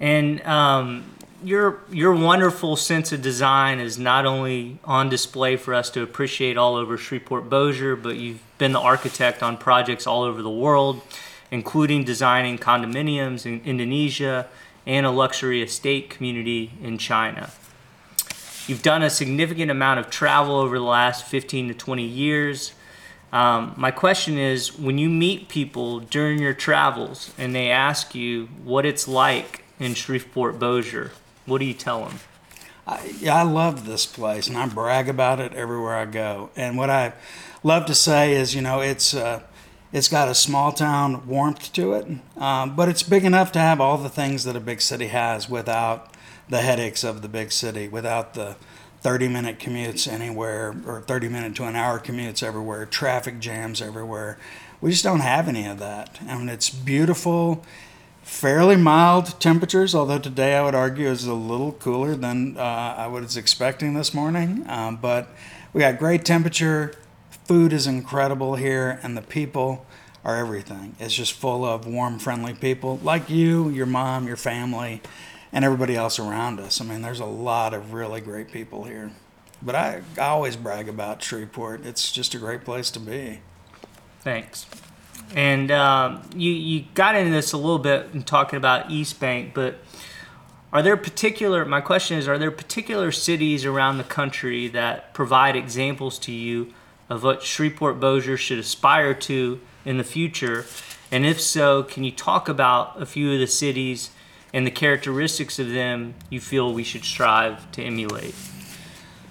And 0.00 0.40
um, 0.46 1.14
your 1.44 1.80
your 1.90 2.14
wonderful 2.14 2.76
sense 2.76 3.12
of 3.12 3.20
design 3.20 3.80
is 3.80 3.98
not 3.98 4.24
only 4.24 4.78
on 4.84 5.10
display 5.10 5.56
for 5.56 5.74
us 5.74 5.90
to 5.90 6.02
appreciate 6.02 6.56
all 6.56 6.74
over 6.74 6.96
Shreveport 6.96 7.50
Bossier, 7.50 7.96
but 7.96 8.16
you've 8.16 8.42
been 8.56 8.72
the 8.72 8.80
architect 8.80 9.42
on 9.42 9.58
projects 9.58 10.06
all 10.06 10.22
over 10.22 10.40
the 10.40 10.50
world, 10.50 11.02
including 11.50 12.04
designing 12.04 12.58
condominiums 12.58 13.46
in 13.46 13.60
Indonesia 13.64 14.46
and 14.86 15.04
a 15.04 15.10
luxury 15.10 15.62
estate 15.62 16.10
community 16.10 16.72
in 16.82 16.98
China. 16.98 17.50
You've 18.66 18.82
done 18.82 19.02
a 19.02 19.10
significant 19.10 19.70
amount 19.70 20.00
of 20.00 20.10
travel 20.10 20.56
over 20.56 20.78
the 20.78 20.84
last 20.84 21.24
15 21.24 21.68
to 21.68 21.74
20 21.74 22.02
years. 22.02 22.72
Um, 23.32 23.74
my 23.76 23.90
question 23.90 24.38
is 24.38 24.78
when 24.78 24.98
you 24.98 25.08
meet 25.08 25.48
people 25.48 26.00
during 26.00 26.38
your 26.38 26.54
travels 26.54 27.32
and 27.38 27.54
they 27.54 27.70
ask 27.70 28.14
you 28.14 28.46
what 28.64 28.84
it's 28.84 29.06
like 29.08 29.64
in 29.78 29.94
Shreveport 29.94 30.58
Bossier, 30.58 31.12
what 31.46 31.58
do 31.58 31.64
you 31.64 31.74
tell 31.74 32.04
them? 32.04 32.18
I, 32.86 33.12
I 33.30 33.42
love 33.42 33.86
this 33.86 34.06
place 34.06 34.48
and 34.48 34.56
I 34.56 34.66
brag 34.66 35.08
about 35.08 35.40
it 35.40 35.52
everywhere 35.52 35.96
I 35.96 36.06
go. 36.06 36.50
And 36.56 36.78
what 36.78 36.88
I 36.88 37.12
love 37.62 37.86
to 37.86 37.94
say 37.94 38.32
is, 38.32 38.54
you 38.54 38.62
know, 38.62 38.80
it's 38.80 39.14
uh, 39.14 39.42
it's 39.92 40.08
got 40.08 40.28
a 40.28 40.34
small 40.34 40.72
town 40.72 41.26
warmth 41.26 41.72
to 41.72 41.94
it, 41.94 42.06
um, 42.36 42.76
but 42.76 42.88
it's 42.88 43.02
big 43.02 43.24
enough 43.24 43.52
to 43.52 43.58
have 43.58 43.80
all 43.80 43.98
the 43.98 44.08
things 44.08 44.44
that 44.44 44.56
a 44.56 44.60
big 44.60 44.80
city 44.80 45.06
has 45.08 45.48
without 45.48 46.14
the 46.48 46.60
headaches 46.62 47.04
of 47.04 47.22
the 47.22 47.28
big 47.28 47.52
city 47.52 47.88
without 47.88 48.34
the 48.34 48.56
30 49.00 49.28
minute 49.28 49.58
commutes 49.58 50.10
anywhere 50.10 50.74
or 50.86 51.00
30 51.02 51.28
minute 51.28 51.54
to 51.56 51.64
an 51.64 51.76
hour 51.76 52.00
commutes 52.00 52.42
everywhere, 52.42 52.84
traffic 52.86 53.38
jams 53.38 53.80
everywhere. 53.80 54.38
We 54.80 54.90
just 54.90 55.04
don't 55.04 55.20
have 55.20 55.48
any 55.48 55.66
of 55.66 55.78
that. 55.78 56.18
I 56.26 56.36
mean, 56.36 56.48
it's 56.48 56.70
beautiful, 56.70 57.64
fairly 58.22 58.76
mild 58.76 59.40
temperatures, 59.40 59.94
although 59.94 60.18
today 60.18 60.56
I 60.56 60.64
would 60.64 60.74
argue 60.74 61.08
is 61.08 61.26
a 61.26 61.34
little 61.34 61.72
cooler 61.72 62.14
than 62.14 62.56
uh, 62.56 62.62
I 62.62 63.06
was 63.06 63.36
expecting 63.36 63.94
this 63.94 64.12
morning. 64.12 64.64
Um, 64.68 64.96
but 64.96 65.28
we 65.72 65.80
got 65.80 65.98
great 65.98 66.24
temperature, 66.24 66.92
food 67.48 67.72
is 67.72 67.86
incredible 67.86 68.56
here, 68.56 69.00
and 69.02 69.16
the 69.16 69.22
people 69.22 69.86
are 70.22 70.36
everything. 70.36 70.94
It's 71.00 71.14
just 71.14 71.32
full 71.32 71.64
of 71.64 71.86
warm, 71.86 72.18
friendly 72.18 72.52
people 72.52 73.00
like 73.02 73.30
you, 73.30 73.70
your 73.70 73.86
mom, 73.86 74.26
your 74.26 74.36
family 74.36 75.00
and 75.50 75.64
everybody 75.64 75.96
else 75.96 76.18
around 76.18 76.60
us. 76.60 76.78
I 76.78 76.84
mean, 76.84 77.00
there's 77.00 77.20
a 77.20 77.24
lot 77.24 77.72
of 77.72 77.94
really 77.94 78.20
great 78.20 78.52
people 78.52 78.84
here. 78.84 79.12
But 79.62 79.74
I, 79.74 80.02
I 80.18 80.26
always 80.26 80.56
brag 80.56 80.90
about 80.90 81.22
Shreveport. 81.22 81.86
It's 81.86 82.12
just 82.12 82.34
a 82.34 82.38
great 82.38 82.64
place 82.64 82.90
to 82.92 83.00
be. 83.00 83.40
Thanks. 84.20 84.66
And 85.34 85.70
um, 85.70 86.28
you 86.36 86.52
you 86.52 86.84
got 86.94 87.16
into 87.16 87.30
this 87.30 87.52
a 87.52 87.56
little 87.56 87.78
bit 87.78 88.08
in 88.12 88.22
talking 88.22 88.56
about 88.56 88.90
East 88.90 89.18
Bank, 89.20 89.52
but 89.52 89.78
are 90.72 90.82
there 90.82 90.96
particular? 90.96 91.64
My 91.64 91.80
question 91.80 92.18
is: 92.18 92.28
Are 92.28 92.38
there 92.38 92.50
particular 92.50 93.10
cities 93.10 93.64
around 93.64 93.98
the 93.98 94.04
country 94.04 94.68
that 94.68 95.12
provide 95.12 95.56
examples 95.56 96.18
to 96.20 96.32
you 96.32 96.72
of 97.08 97.22
what 97.22 97.42
Shreveport 97.42 98.00
Bossier 98.00 98.36
should 98.36 98.58
aspire 98.58 99.14
to 99.14 99.60
in 99.84 99.98
the 99.98 100.04
future? 100.04 100.66
And 101.10 101.24
if 101.24 101.40
so, 101.40 101.82
can 101.82 102.04
you 102.04 102.10
talk 102.10 102.48
about 102.48 103.00
a 103.00 103.06
few 103.06 103.32
of 103.32 103.38
the 103.38 103.46
cities 103.46 104.10
and 104.52 104.66
the 104.66 104.70
characteristics 104.70 105.58
of 105.58 105.70
them 105.70 106.14
you 106.30 106.40
feel 106.40 106.72
we 106.72 106.84
should 106.84 107.04
strive 107.04 107.70
to 107.72 107.82
emulate? 107.82 108.34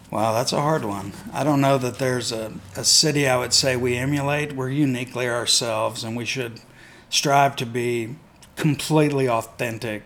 Wow, 0.10 0.34
that's 0.34 0.54
a 0.54 0.62
hard 0.62 0.86
one. 0.86 1.12
I 1.34 1.44
don't 1.44 1.60
know 1.60 1.78
that 1.78 2.00
there's 2.00 2.32
a, 2.32 2.54
a 2.76 2.86
city 2.86 3.28
I 3.28 3.38
would 3.38 3.54
say 3.54 3.76
we 3.76 3.98
emulate. 3.98 4.54
We're 4.54 4.70
uniquely 4.70 5.28
ourselves, 5.28 6.04
and 6.04 6.16
we 6.16 6.24
should 6.24 6.62
strive 7.10 7.56
to 7.58 7.66
be 7.66 8.16
completely 8.56 9.28
authentic 9.28 10.04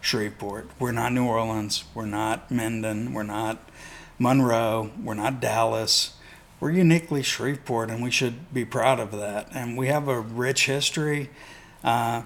Shreveport. 0.00 0.70
We're 0.78 0.92
not 0.92 1.12
New 1.12 1.26
Orleans. 1.26 1.84
We're 1.94 2.06
not 2.06 2.50
Minden. 2.50 3.12
We're 3.12 3.24
not 3.24 3.58
Monroe. 4.18 4.90
We're 5.02 5.14
not 5.14 5.40
Dallas. 5.40 6.14
We're 6.60 6.72
uniquely 6.72 7.22
Shreveport, 7.22 7.90
and 7.90 8.02
we 8.02 8.10
should 8.10 8.52
be 8.52 8.64
proud 8.64 9.00
of 9.00 9.12
that. 9.12 9.48
And 9.52 9.76
we 9.76 9.88
have 9.88 10.08
a 10.08 10.20
rich 10.20 10.66
history. 10.66 11.30
Uh, 11.82 12.22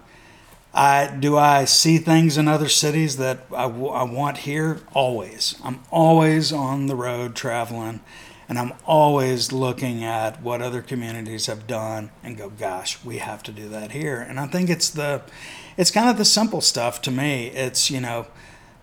I 0.74 1.06
do 1.06 1.38
I 1.38 1.66
see 1.66 1.98
things 1.98 2.36
in 2.36 2.48
other 2.48 2.68
cities 2.68 3.16
that 3.18 3.46
I, 3.54 3.68
w- 3.68 3.88
I 3.88 4.02
want 4.02 4.38
here 4.38 4.80
always. 4.92 5.54
I'm 5.62 5.80
always 5.92 6.52
on 6.52 6.88
the 6.88 6.96
road 6.96 7.36
traveling 7.36 8.00
and 8.48 8.58
I'm 8.58 8.72
always 8.84 9.52
looking 9.52 10.04
at 10.04 10.42
what 10.42 10.60
other 10.60 10.82
communities 10.82 11.46
have 11.46 11.68
done 11.68 12.10
and 12.22 12.36
go 12.36 12.50
gosh, 12.50 13.02
we 13.04 13.18
have 13.18 13.42
to 13.44 13.52
do 13.52 13.68
that 13.68 13.92
here. 13.92 14.20
And 14.20 14.40
I 14.40 14.48
think 14.48 14.68
it's 14.68 14.90
the 14.90 15.22
it's 15.76 15.92
kind 15.92 16.08
of 16.08 16.18
the 16.18 16.24
simple 16.24 16.60
stuff 16.60 17.00
to 17.02 17.10
me. 17.10 17.48
It's, 17.48 17.90
you 17.90 18.00
know, 18.00 18.26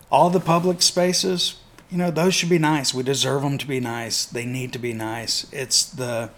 all 0.09 0.29
the 0.29 0.39
public 0.39 0.81
spaces, 0.81 1.55
you 1.91 1.97
know, 1.97 2.09
those 2.09 2.33
should 2.33 2.49
be 2.49 2.57
nice. 2.57 2.93
We 2.93 3.03
deserve 3.03 3.41
them 3.43 3.57
to 3.57 3.67
be 3.67 3.79
nice. 3.79 4.25
They 4.25 4.45
need 4.45 4.71
to 4.73 4.79
be 4.79 4.93
nice. 4.93 5.45
It's 5.51 5.83
the 5.85 6.29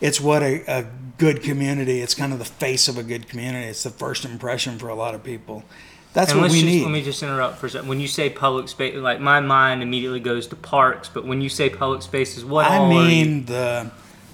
it's 0.00 0.20
what 0.20 0.42
a, 0.42 0.62
a 0.68 0.86
good 1.18 1.42
community. 1.42 2.00
It's 2.00 2.14
kind 2.14 2.32
of 2.32 2.38
the 2.38 2.44
face 2.44 2.88
of 2.88 2.96
a 2.98 3.02
good 3.02 3.28
community. 3.28 3.66
It's 3.66 3.82
the 3.82 3.90
first 3.90 4.24
impression 4.24 4.78
for 4.78 4.88
a 4.88 4.94
lot 4.94 5.14
of 5.14 5.22
people. 5.22 5.64
That's 6.12 6.32
And 6.32 6.40
what 6.40 6.50
we 6.50 6.56
just, 6.60 6.66
need. 6.66 6.82
Let 6.82 6.90
me 6.90 7.02
just 7.02 7.22
interrupt 7.22 7.58
for 7.58 7.66
a 7.66 7.70
second. 7.70 7.88
When 7.88 7.98
you 8.00 8.06
say 8.08 8.28
public 8.30 8.68
space, 8.68 8.94
like 8.96 9.18
my 9.20 9.40
mind 9.40 9.82
immediately 9.82 10.20
goes 10.20 10.46
to 10.48 10.56
parks, 10.56 11.08
but 11.08 11.24
when 11.26 11.40
you 11.40 11.48
say 11.48 11.68
public 11.70 12.02
spaces, 12.02 12.44
what 12.44 12.66
I 12.66 12.76
all 12.78 12.86
are 12.86 12.92
you- 12.92 13.08
mean 13.08 13.44
the 13.46 13.90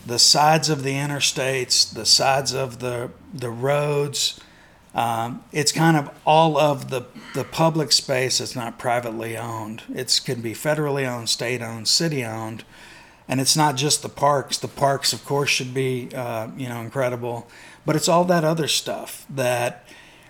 the 0.07 0.19
sides 0.19 0.69
of 0.71 0.83
the 0.83 0.95
interstates, 0.95 1.93
the 1.93 2.07
sides 2.07 2.53
of 2.53 2.79
the 2.81 3.11
the 3.33 3.51
roads. 3.51 4.41
Um, 4.95 5.45
it's 5.53 5.71
kind 5.71 5.97
of 5.97 6.11
all 6.27 6.59
of 6.59 6.91
the 6.91 7.07
the 7.35 7.45
public 7.45 7.93
space 7.93 8.39
that's 8.39 8.57
not 8.57 8.79
privately 8.79 9.37
owned. 9.37 9.83
It 9.95 10.21
can 10.25 10.41
be 10.41 10.55
federally 10.55 11.07
owned, 11.07 11.29
state 11.29 11.61
owned, 11.63 11.89
city 11.89 12.25
owned, 12.25 12.65
and 13.29 13.41
it's 13.41 13.57
not 13.57 13.77
just 13.77 14.03
the 14.03 14.09
parks. 14.09 14.59
The 14.59 14.69
parks, 14.69 15.13
of 15.13 15.25
course, 15.25 15.51
should 15.51 15.75
be 15.75 16.09
uh, 16.15 16.49
you 16.57 16.69
know 16.69 16.81
incredible, 16.81 17.49
but 17.85 17.97
it's 17.97 18.09
all 18.09 18.25
that 18.25 18.45
other 18.45 18.69
stuff 18.69 19.27
that 19.31 19.85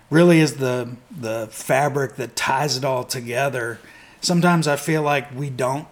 really 0.09 0.39
is 0.39 0.57
the 0.57 0.95
the 1.09 1.47
fabric 1.51 2.15
that 2.15 2.35
ties 2.35 2.77
it 2.77 2.83
all 2.83 3.03
together. 3.03 3.79
Sometimes 4.21 4.67
I 4.67 4.75
feel 4.75 5.01
like 5.01 5.33
we 5.33 5.49
don't 5.49 5.87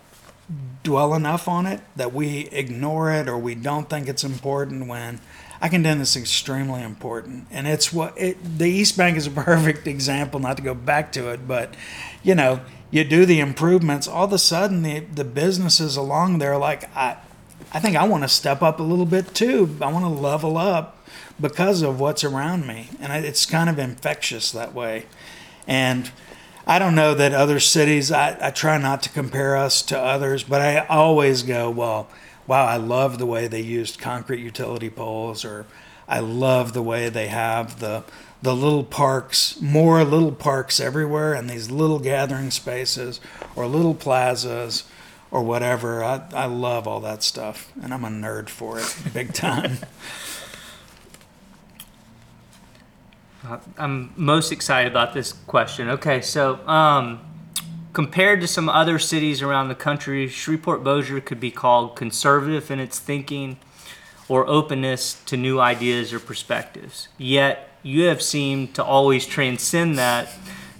dwell 0.83 1.13
enough 1.13 1.47
on 1.47 1.65
it 1.65 1.81
that 1.95 2.13
we 2.13 2.47
ignore 2.51 3.11
it 3.11 3.27
or 3.27 3.37
we 3.37 3.55
don't 3.55 3.89
think 3.89 4.07
it's 4.07 4.23
important 4.23 4.87
when 4.87 5.19
I 5.61 5.69
contend 5.69 6.01
it's 6.01 6.15
extremely 6.15 6.83
important. 6.83 7.47
And 7.51 7.67
it's 7.67 7.91
what 7.91 8.17
it, 8.17 8.37
the 8.57 8.69
East 8.69 8.97
Bank 8.97 9.17
is 9.17 9.27
a 9.27 9.31
perfect 9.47 9.87
example, 9.87 10.39
not 10.39 10.57
to 10.57 10.63
go 10.63 10.73
back 10.73 11.11
to 11.13 11.29
it, 11.29 11.47
but 11.47 11.73
you 12.23 12.35
know, 12.35 12.61
you 12.91 13.03
do 13.03 13.25
the 13.25 13.39
improvements, 13.39 14.07
all 14.07 14.25
of 14.25 14.33
a 14.33 14.37
sudden 14.37 14.83
the, 14.83 14.99
the 14.99 15.23
businesses 15.23 15.97
along 15.97 16.39
there 16.39 16.57
like, 16.57 16.95
I, 16.95 17.17
I 17.73 17.79
think 17.79 17.97
I 17.97 18.07
want 18.07 18.23
to 18.23 18.29
step 18.29 18.61
up 18.61 18.79
a 18.79 18.83
little 18.83 19.05
bit 19.05 19.33
too. 19.33 19.75
I 19.81 19.91
want 19.91 20.05
to 20.05 20.09
level 20.09 20.57
up 20.57 21.05
because 21.39 21.81
of 21.81 21.99
what's 21.99 22.23
around 22.23 22.65
me. 22.65 22.89
And 22.99 23.25
it's 23.25 23.45
kind 23.45 23.69
of 23.69 23.77
infectious 23.77 24.51
that 24.51 24.73
way. 24.73 25.05
And 25.67 26.09
I 26.65 26.79
don't 26.79 26.95
know 26.95 27.13
that 27.13 27.33
other 27.33 27.59
cities, 27.59 28.11
I, 28.11 28.37
I 28.41 28.51
try 28.51 28.77
not 28.77 29.03
to 29.03 29.09
compare 29.09 29.55
us 29.55 29.81
to 29.83 29.99
others, 29.99 30.43
but 30.43 30.61
I 30.61 30.85
always 30.87 31.43
go, 31.43 31.69
well, 31.69 32.09
wow, 32.47 32.65
I 32.65 32.77
love 32.77 33.19
the 33.19 33.25
way 33.25 33.47
they 33.47 33.61
used 33.61 33.99
concrete 33.99 34.41
utility 34.41 34.89
poles, 34.89 35.45
or 35.45 35.65
I 36.07 36.19
love 36.19 36.73
the 36.73 36.81
way 36.81 37.09
they 37.09 37.27
have 37.27 37.79
the 37.79 38.03
the 38.41 38.55
little 38.55 38.83
parks, 38.83 39.59
more 39.61 40.03
little 40.03 40.31
parks 40.31 40.79
everywhere, 40.79 41.33
and 41.33 41.49
these 41.49 41.71
little 41.71 41.99
gathering 41.99 42.51
spaces, 42.51 43.19
or 43.55 43.65
little 43.65 43.95
plazas, 43.95 44.83
or 45.31 45.43
whatever. 45.43 46.03
I, 46.03 46.21
I 46.33 46.45
love 46.45 46.87
all 46.87 46.99
that 47.01 47.23
stuff, 47.23 47.71
and 47.81 47.93
I'm 47.93 48.03
a 48.03 48.09
nerd 48.09 48.49
for 48.49 48.79
it, 48.79 48.95
big 49.13 49.33
time. 49.33 49.79
Uh, 53.43 53.59
I'm 53.77 54.13
most 54.15 54.51
excited 54.51 54.91
about 54.91 55.13
this 55.13 55.33
question. 55.33 55.89
Okay, 55.89 56.21
so 56.21 56.55
um, 56.67 57.19
compared 57.93 58.41
to 58.41 58.47
some 58.47 58.69
other 58.69 58.99
cities 58.99 59.41
around 59.41 59.67
the 59.67 59.75
country, 59.75 60.27
Shreveport 60.27 60.83
Bossier 60.83 61.21
could 61.21 61.39
be 61.39 61.51
called 61.51 61.95
conservative 61.95 62.69
in 62.69 62.79
its 62.79 62.99
thinking 62.99 63.57
or 64.29 64.47
openness 64.47 65.21
to 65.25 65.37
new 65.37 65.59
ideas 65.59 66.13
or 66.13 66.19
perspectives. 66.19 67.07
Yet, 67.17 67.69
you 67.83 68.03
have 68.03 68.21
seemed 68.21 68.75
to 68.75 68.83
always 68.83 69.25
transcend 69.25 69.97
that, 69.97 70.29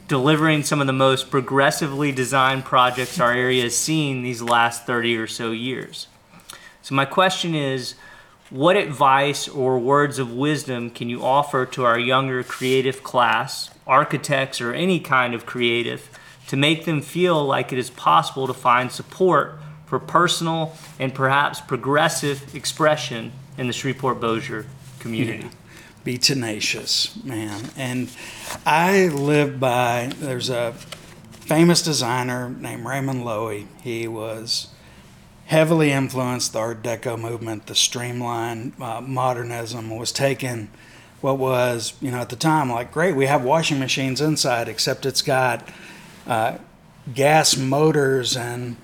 delivering 0.08 0.64
some 0.64 0.82
of 0.82 0.88
the 0.88 0.94
most 0.94 1.30
progressively 1.30 2.12
designed 2.12 2.66
projects 2.66 3.20
our 3.20 3.34
area 3.34 3.64
has 3.64 3.78
seen 3.78 4.24
these 4.24 4.42
last 4.42 4.86
30 4.86 5.18
or 5.18 5.28
so 5.28 5.52
years. 5.52 6.08
So, 6.82 6.96
my 6.96 7.06
question 7.06 7.56
is 7.56 7.96
what 8.50 8.78
advice 8.78 9.48
or 9.48 9.78
words 9.78 10.20
of 10.20 10.32
wisdom 10.32 10.90
can 10.90 11.10
you 11.10 11.22
offer 11.24 11.66
to 11.66 11.84
our 11.84 12.00
younger 12.00 12.44
creative 12.44 13.04
class, 13.04 13.70
architects, 13.86 14.62
or 14.62 14.74
any 14.74 15.00
kind 15.00 15.34
of 15.34 15.46
creative, 15.46 16.10
to 16.48 16.58
make 16.58 16.86
them 16.86 17.02
feel 17.02 17.44
like 17.46 17.72
it 17.72 17.80
is 17.80 17.90
possible 17.90 18.48
to 18.48 18.54
find 18.54 18.92
support 18.92 19.60
for 19.86 20.00
personal 20.00 20.76
and 21.00 21.14
perhaps 21.14 21.62
progressive 21.62 22.54
expression 22.56 23.32
in 23.58 23.68
the 23.68 23.74
Shreveport 23.74 24.20
Bossier 24.20 24.66
community? 25.00 25.50
be 26.04 26.18
tenacious, 26.18 27.22
man. 27.26 27.70
And 27.76 28.10
I 28.66 29.08
live 29.08 29.60
by, 29.60 30.10
there's 30.16 30.50
a 30.50 30.72
famous 31.32 31.82
designer 31.82 32.50
named 32.50 32.86
Raymond 32.86 33.26
Loewy. 33.26 33.68
He 33.82 34.08
was 34.08 34.70
heavily 35.48 35.92
influenced 35.92 36.54
the 36.54 36.60
Art 36.60 36.82
Deco 36.82 37.20
movement, 37.20 37.68
the 37.68 37.76
streamline 37.76 38.72
uh, 38.80 39.02
modernism 39.02 39.90
was 39.90 40.14
taken 40.14 40.70
what 41.20 41.38
was, 41.38 41.94
you 42.02 42.12
know, 42.12 42.20
at 42.20 42.30
the 42.30 42.36
time, 42.36 42.70
like, 42.70 42.92
great, 42.92 43.16
we 43.16 43.26
have 43.26 43.44
washing 43.44 43.80
machines 43.80 44.22
inside, 44.22 44.70
except 44.70 45.06
it's 45.06 45.22
got 45.22 45.68
uh, 46.28 46.58
gas 47.14 47.58
motors 47.58 48.38
and 48.38 48.76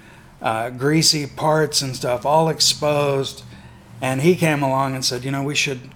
uh, 0.42 0.70
greasy 0.72 1.28
parts 1.28 1.82
and 1.82 1.96
stuff 1.96 2.26
all 2.26 2.50
exposed. 2.50 3.44
And 4.02 4.22
he 4.22 4.36
came 4.36 4.64
along 4.64 4.96
and 4.96 5.06
said, 5.06 5.24
you 5.24 5.32
know, 5.32 5.44
we 5.44 5.56
should, 5.56 5.92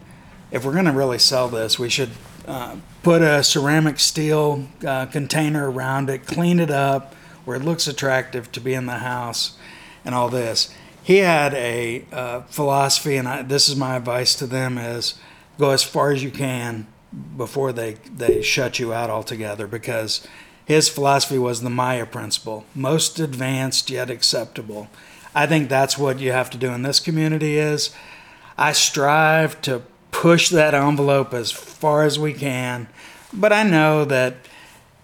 if 0.52 0.64
we're 0.64 0.74
going 0.74 0.86
to 0.86 0.92
really 0.92 1.20
sell 1.20 1.48
this, 1.48 1.80
we 1.80 1.90
should 1.90 2.12
uh, 2.48 2.78
put 3.04 3.22
a 3.22 3.44
ceramic 3.44 4.00
steel 4.00 4.68
uh, 4.86 5.06
container 5.08 5.70
around 5.70 6.10
it, 6.10 6.26
clean 6.26 6.60
it 6.60 6.72
up 6.72 7.16
where 7.48 7.56
it 7.56 7.64
looks 7.64 7.88
attractive 7.88 8.52
to 8.52 8.60
be 8.60 8.74
in 8.74 8.88
the 8.88 9.00
house, 9.00 9.58
and 10.04 10.14
all 10.14 10.28
this. 10.28 10.74
He 11.02 11.20
had 11.20 11.54
a 11.54 12.06
uh, 12.12 12.42
philosophy, 12.42 13.16
and 13.16 13.26
I, 13.26 13.42
this 13.42 13.70
is 13.70 13.78
my 13.78 13.96
advice 13.96 14.36
to 14.36 14.48
them: 14.48 14.78
is 14.78 15.16
go 15.58 15.70
as 15.70 15.82
far 15.82 16.12
as 16.12 16.22
you 16.22 16.30
can 16.30 16.88
before 17.38 17.72
they 17.72 17.94
they 18.14 18.42
shut 18.42 18.80
you 18.80 18.94
out 18.94 19.10
altogether. 19.10 19.66
Because 19.66 20.28
his 20.68 20.90
philosophy 20.90 21.40
was 21.40 21.62
the 21.62 21.70
MAYA 21.70 22.06
principle: 22.12 22.66
most 22.76 23.20
advanced 23.20 23.90
yet 23.90 24.10
acceptable. 24.10 24.90
I 25.34 25.48
think 25.48 25.70
that's 25.70 25.98
what 25.98 26.20
you 26.20 26.34
have 26.34 26.50
to 26.50 26.58
do 26.58 26.72
in 26.72 26.82
this 26.82 27.00
community. 27.00 27.58
Is 27.58 27.96
I 28.58 28.74
strive 28.74 29.62
to 29.62 29.84
push 30.12 30.50
that 30.50 30.74
envelope 30.74 31.34
as 31.34 31.52
far 31.52 32.04
as 32.04 32.20
we 32.20 32.34
can, 32.34 32.90
but 33.32 33.54
I 33.54 33.64
know 33.64 34.04
that 34.04 34.36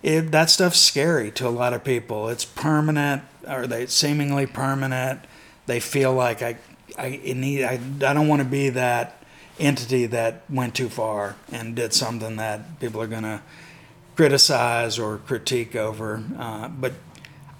it, 0.02 0.34
that 0.34 0.50
stuff's 0.50 0.80
scary 0.80 1.32
to 1.32 1.48
a 1.48 1.50
lot 1.50 1.72
of 1.72 1.86
people. 1.86 2.28
It's 2.28 2.44
permanent, 2.44 3.24
or 3.48 3.66
they 3.66 3.86
seemingly 3.86 4.46
permanent. 4.46 5.22
They 5.66 5.80
feel 5.80 6.14
like 6.14 6.42
I, 6.42 6.58
I 6.98 7.22
need, 7.24 7.64
I, 7.64 7.76
I 7.76 8.14
don't 8.14 8.28
want 8.28 8.42
to 8.42 8.48
be 8.48 8.68
that 8.70 9.24
entity 9.60 10.08
that 10.08 10.44
went 10.50 10.76
too 10.76 10.90
far 10.90 11.38
and 11.54 11.74
did 11.74 11.94
something 11.94 12.36
that 12.36 12.82
people 12.82 13.02
are 13.02 13.08
gonna 13.08 13.42
criticize 14.16 15.00
or 15.00 15.18
critique 15.18 15.76
over. 15.76 16.24
Uh, 16.38 16.68
but 16.70 16.94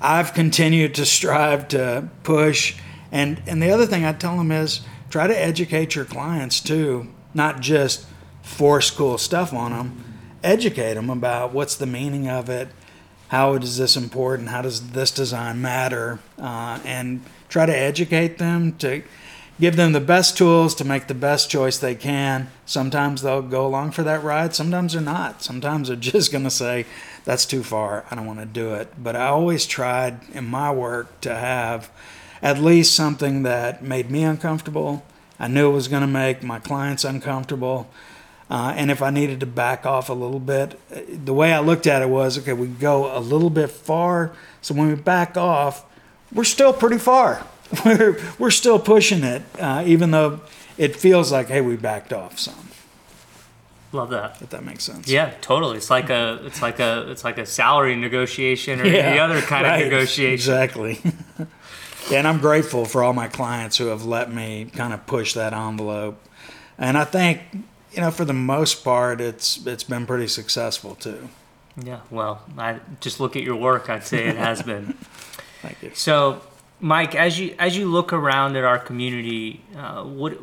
I've 0.02 0.34
continued 0.34 0.96
to 0.96 1.06
strive 1.06 1.70
to 1.70 2.10
push. 2.24 2.76
And, 3.12 3.42
and 3.48 3.62
the 3.62 3.72
other 3.72 3.86
thing 3.86 4.06
I 4.06 4.14
tell 4.14 4.38
them 4.38 4.52
is 4.52 4.82
try 5.10 5.28
to 5.28 5.40
educate 5.40 5.96
your 5.96 6.06
clients 6.06 6.60
too, 6.60 7.08
not 7.34 7.62
just 7.62 8.06
force 8.42 8.92
cool 8.92 9.18
stuff 9.18 9.54
on 9.54 9.72
them. 9.72 10.04
Educate 10.44 10.96
them 10.96 11.10
about 11.10 11.54
what's 11.54 11.76
the 11.76 11.86
meaning 11.86 12.28
of 12.28 12.50
it, 12.50 12.68
how 13.30 13.54
is 13.54 13.78
this 13.78 13.96
important, 13.96 14.50
how 14.50 14.62
does 14.62 14.92
this 14.92 15.10
design 15.10 15.62
matter, 15.62 16.20
uh, 16.38 16.80
and 16.84 17.22
try 17.48 17.66
to 17.66 17.76
educate 17.76 18.40
them 18.40 18.74
to 18.78 19.04
give 19.60 19.76
them 19.76 19.94
the 19.94 20.02
best 20.02 20.38
tools 20.38 20.74
to 20.76 20.86
make 20.86 21.08
the 21.08 21.14
best 21.14 21.50
choice 21.50 21.78
they 21.78 21.96
can. 21.96 22.50
Sometimes 22.66 23.22
they'll 23.22 23.42
go 23.42 23.66
along 23.66 23.92
for 23.92 24.04
that 24.04 24.24
ride, 24.24 24.56
sometimes 24.56 24.94
they're 24.94 25.02
not. 25.02 25.42
Sometimes 25.44 25.88
they're 25.88 25.98
just 26.14 26.32
going 26.32 26.44
to 26.44 26.52
say, 26.52 26.86
that's 27.26 27.46
too 27.46 27.64
far, 27.64 28.06
I 28.10 28.16
don't 28.16 28.26
want 28.26 28.40
to 28.40 28.46
do 28.46 28.74
it. 28.74 28.94
But 29.02 29.16
I 29.16 29.28
always 29.28 29.66
tried 29.66 30.20
in 30.34 30.46
my 30.46 30.72
work 30.72 31.22
to 31.22 31.36
have 31.36 31.92
at 32.42 32.60
least 32.60 32.96
something 32.96 33.44
that 33.44 33.84
made 33.84 34.12
me 34.12 34.24
uncomfortable. 34.24 35.06
I 35.40 35.48
knew 35.48 35.70
it 35.70 35.74
was 35.74 35.88
going 35.88 36.02
to 36.02 36.08
make 36.08 36.44
my 36.44 36.60
clients 36.60 37.04
uncomfortable. 37.04 37.90
Uh, 38.50 38.74
and 38.76 38.92
if 38.92 39.02
I 39.02 39.10
needed 39.10 39.40
to 39.40 39.46
back 39.46 39.86
off 39.86 40.10
a 40.10 40.14
little 40.14 40.40
bit, 40.40 40.80
the 41.26 41.34
way 41.34 41.54
I 41.54 41.60
looked 41.60 41.88
at 41.88 42.02
it 42.02 42.10
was 42.10 42.38
okay, 42.38 42.54
we 42.54 42.68
go 42.68 43.18
a 43.18 43.20
little 43.20 43.50
bit 43.50 43.72
far. 43.72 44.36
So 44.62 44.74
when 44.74 44.90
we 44.90 44.96
back 44.96 45.38
off, 45.38 45.86
we're 46.32 46.44
still 46.44 46.74
pretty 46.74 46.98
far. 46.98 47.46
We're, 47.86 48.20
we're 48.38 48.52
still 48.52 48.80
pushing 48.80 49.24
it, 49.24 49.42
uh, 49.60 49.84
even 49.86 50.12
though 50.12 50.42
it 50.78 50.96
feels 50.96 51.32
like, 51.32 51.48
hey, 51.48 51.62
we 51.62 51.76
backed 51.76 52.14
off 52.14 52.38
some. 52.38 52.70
Love 53.92 54.10
that. 54.10 54.42
If 54.42 54.50
that 54.50 54.64
makes 54.64 54.84
sense. 54.84 55.08
Yeah, 55.08 55.34
totally. 55.42 55.78
It's 55.78 55.90
like 55.90 56.10
a 56.10 56.40
it's 56.46 56.62
like 56.64 56.80
a 56.80 57.10
it's 57.12 57.24
like 57.24 57.38
a 57.38 57.46
salary 57.46 57.96
negotiation 57.96 58.82
or 58.82 58.86
any 58.86 59.20
other 59.20 59.40
kind 59.42 59.66
right, 59.66 59.84
of 59.84 59.92
negotiation. 59.92 60.34
Exactly. 60.34 61.00
yeah, 62.10 62.18
and 62.18 62.28
I'm 62.28 62.40
grateful 62.40 62.86
for 62.86 63.04
all 63.04 63.14
my 63.14 63.28
clients 63.28 63.78
who 63.78 63.88
have 63.88 64.04
let 64.04 64.32
me 64.34 64.66
kind 64.66 64.94
of 64.94 65.06
push 65.06 65.34
that 65.34 65.54
envelope. 65.54 66.20
And 66.80 66.98
I 66.98 67.06
think, 67.06 67.42
you 67.92 68.02
know, 68.02 68.10
for 68.10 68.26
the 68.26 68.34
most 68.34 68.84
part 68.84 69.22
it's 69.22 69.64
it's 69.68 69.84
been 69.84 70.08
pretty 70.08 70.28
successful 70.28 70.96
too. 70.96 71.30
Yeah, 71.82 72.02
well, 72.10 72.42
I 72.58 72.80
just 73.00 73.20
look 73.20 73.36
at 73.36 73.44
your 73.44 73.56
work, 73.56 73.90
I'd 73.90 74.04
say 74.04 74.28
it 74.28 74.38
has 74.38 74.62
been. 74.62 74.94
Thank 75.62 75.82
you. 75.82 75.92
So, 75.94 76.42
Mike, 76.84 77.16
as 77.16 77.40
you 77.40 77.56
as 77.58 77.78
you 77.78 77.88
look 77.88 78.12
around 78.12 78.58
at 78.58 78.66
our 78.66 78.78
community, 78.78 79.62
uh, 79.78 80.04
what 80.04 80.34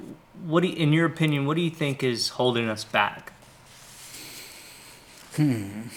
what 0.42 0.62
do 0.62 0.68
you, 0.68 0.75
in 0.75 0.90
your 0.90 1.04
opinion, 1.04 1.44
what 1.44 1.54
do 1.54 1.61
you 1.61 1.70
think 1.70 2.02
is 2.02 2.30
holding 2.30 2.66
us 2.66 2.82
back? 2.82 3.35
Hmm. 5.37 5.88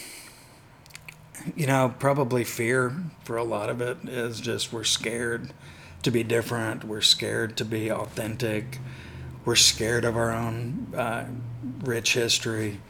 You 1.56 1.66
know, 1.66 1.96
probably 1.98 2.44
fear 2.44 2.94
for 3.24 3.38
a 3.38 3.44
lot 3.46 3.70
of 3.70 3.80
it 3.80 3.98
is 4.04 4.42
just 4.42 4.74
we're 4.74 4.84
scared 4.84 5.54
to 6.02 6.12
be 6.12 6.24
different. 6.24 6.84
We're 6.84 7.00
scared 7.00 7.56
to 7.56 7.64
be 7.64 7.90
authentic. 7.90 8.80
We're 9.46 9.56
scared 9.56 10.04
of 10.04 10.18
our 10.18 10.32
own 10.32 10.94
uh, 10.94 11.26
rich 11.86 12.16
history. 12.16 12.82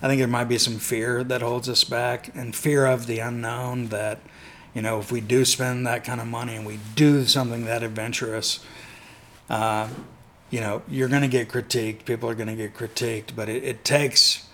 I 0.00 0.06
think 0.06 0.20
there 0.20 0.28
might 0.28 0.44
be 0.44 0.58
some 0.58 0.78
fear 0.78 1.24
that 1.24 1.42
holds 1.42 1.68
us 1.68 1.82
back 1.82 2.30
and 2.36 2.54
fear 2.54 2.86
of 2.86 3.08
the 3.08 3.18
unknown 3.18 3.88
that, 3.88 4.20
you 4.74 4.82
know, 4.82 4.98
if 4.98 5.10
we 5.10 5.20
do 5.20 5.44
spend 5.44 5.86
that 5.86 6.04
kind 6.04 6.20
of 6.20 6.26
money 6.26 6.56
and 6.56 6.66
we 6.66 6.78
do 6.94 7.24
something 7.24 7.64
that 7.64 7.82
adventurous, 7.82 8.64
uh, 9.48 9.88
you 10.50 10.60
know, 10.60 10.82
you're 10.88 11.08
going 11.08 11.22
to 11.22 11.28
get 11.28 11.48
critiqued. 11.48 12.04
People 12.04 12.28
are 12.28 12.34
going 12.34 12.48
to 12.48 12.56
get 12.56 12.74
critiqued, 12.74 13.34
but 13.34 13.48
it, 13.48 13.64
it 13.64 13.84
takes 13.84 14.46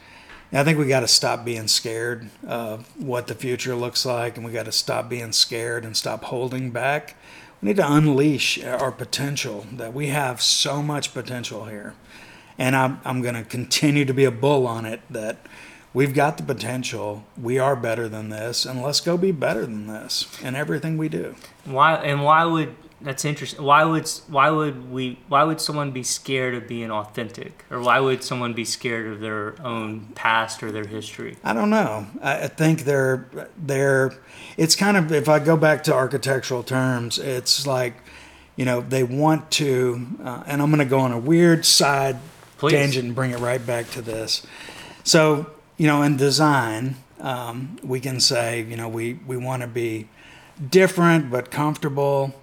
I 0.52 0.62
think 0.62 0.78
we 0.78 0.86
got 0.86 1.00
to 1.00 1.08
stop 1.08 1.44
being 1.44 1.66
scared 1.66 2.30
of 2.46 2.86
what 3.00 3.26
the 3.26 3.34
future 3.34 3.74
looks 3.74 4.06
like, 4.06 4.36
and 4.36 4.46
we 4.46 4.52
got 4.52 4.66
to 4.66 4.72
stop 4.72 5.08
being 5.08 5.32
scared 5.32 5.84
and 5.84 5.96
stop 5.96 6.24
holding 6.24 6.70
back. 6.70 7.16
We 7.60 7.68
need 7.68 7.76
to 7.76 7.92
unleash 7.92 8.62
our 8.62 8.92
potential. 8.92 9.66
That 9.72 9.92
we 9.92 10.08
have 10.08 10.40
so 10.40 10.82
much 10.82 11.12
potential 11.12 11.64
here, 11.64 11.94
and 12.58 12.76
I'm 12.76 13.00
I'm 13.04 13.22
going 13.22 13.34
to 13.34 13.42
continue 13.42 14.04
to 14.04 14.14
be 14.14 14.24
a 14.24 14.30
bull 14.30 14.66
on 14.68 14.86
it. 14.86 15.00
That 15.10 15.38
we've 15.96 16.12
got 16.12 16.36
the 16.36 16.42
potential. 16.42 17.24
We 17.40 17.58
are 17.58 17.74
better 17.74 18.06
than 18.06 18.28
this, 18.28 18.66
and 18.66 18.82
let's 18.82 19.00
go 19.00 19.16
be 19.16 19.32
better 19.32 19.62
than 19.62 19.86
this 19.86 20.28
in 20.42 20.54
everything 20.54 20.98
we 20.98 21.08
do. 21.08 21.34
Why 21.64 21.94
and 21.94 22.22
why 22.22 22.44
would 22.44 22.76
that's 23.00 23.24
interesting. 23.24 23.62
Why 23.62 23.82
would 23.84 24.06
why 24.28 24.50
would 24.50 24.90
we 24.92 25.18
why 25.28 25.42
would 25.44 25.60
someone 25.60 25.92
be 25.92 26.02
scared 26.02 26.54
of 26.54 26.68
being 26.68 26.90
authentic, 26.90 27.64
or 27.70 27.80
why 27.80 27.98
would 27.98 28.22
someone 28.22 28.52
be 28.52 28.64
scared 28.64 29.10
of 29.10 29.20
their 29.20 29.54
own 29.64 30.08
past 30.14 30.62
or 30.62 30.70
their 30.70 30.86
history? 30.86 31.38
I 31.42 31.54
don't 31.54 31.70
know. 31.70 32.06
I 32.22 32.48
think 32.48 32.82
they're 32.82 33.26
they're. 33.56 34.12
It's 34.58 34.76
kind 34.76 34.98
of 34.98 35.10
if 35.12 35.30
I 35.30 35.38
go 35.38 35.56
back 35.56 35.82
to 35.84 35.94
architectural 35.94 36.62
terms, 36.62 37.18
it's 37.18 37.66
like, 37.66 37.94
you 38.54 38.66
know, 38.66 38.82
they 38.82 39.02
want 39.02 39.50
to, 39.52 40.06
uh, 40.22 40.42
and 40.46 40.60
I'm 40.60 40.70
going 40.70 40.78
to 40.78 40.90
go 40.90 41.00
on 41.00 41.12
a 41.12 41.18
weird 41.18 41.64
side 41.64 42.18
Please. 42.58 42.72
tangent 42.72 43.06
and 43.06 43.14
bring 43.14 43.30
it 43.30 43.38
right 43.38 43.64
back 43.64 43.90
to 43.90 44.02
this. 44.02 44.46
So 45.04 45.46
you 45.76 45.86
know, 45.86 46.02
in 46.02 46.16
design, 46.16 46.96
um, 47.20 47.78
we 47.82 48.00
can 48.00 48.20
say, 48.20 48.62
you 48.62 48.76
know, 48.76 48.88
we 48.88 49.14
we 49.26 49.36
want 49.36 49.62
to 49.62 49.68
be 49.68 50.08
different 50.70 51.30
but 51.30 51.50
comfortable 51.50 52.34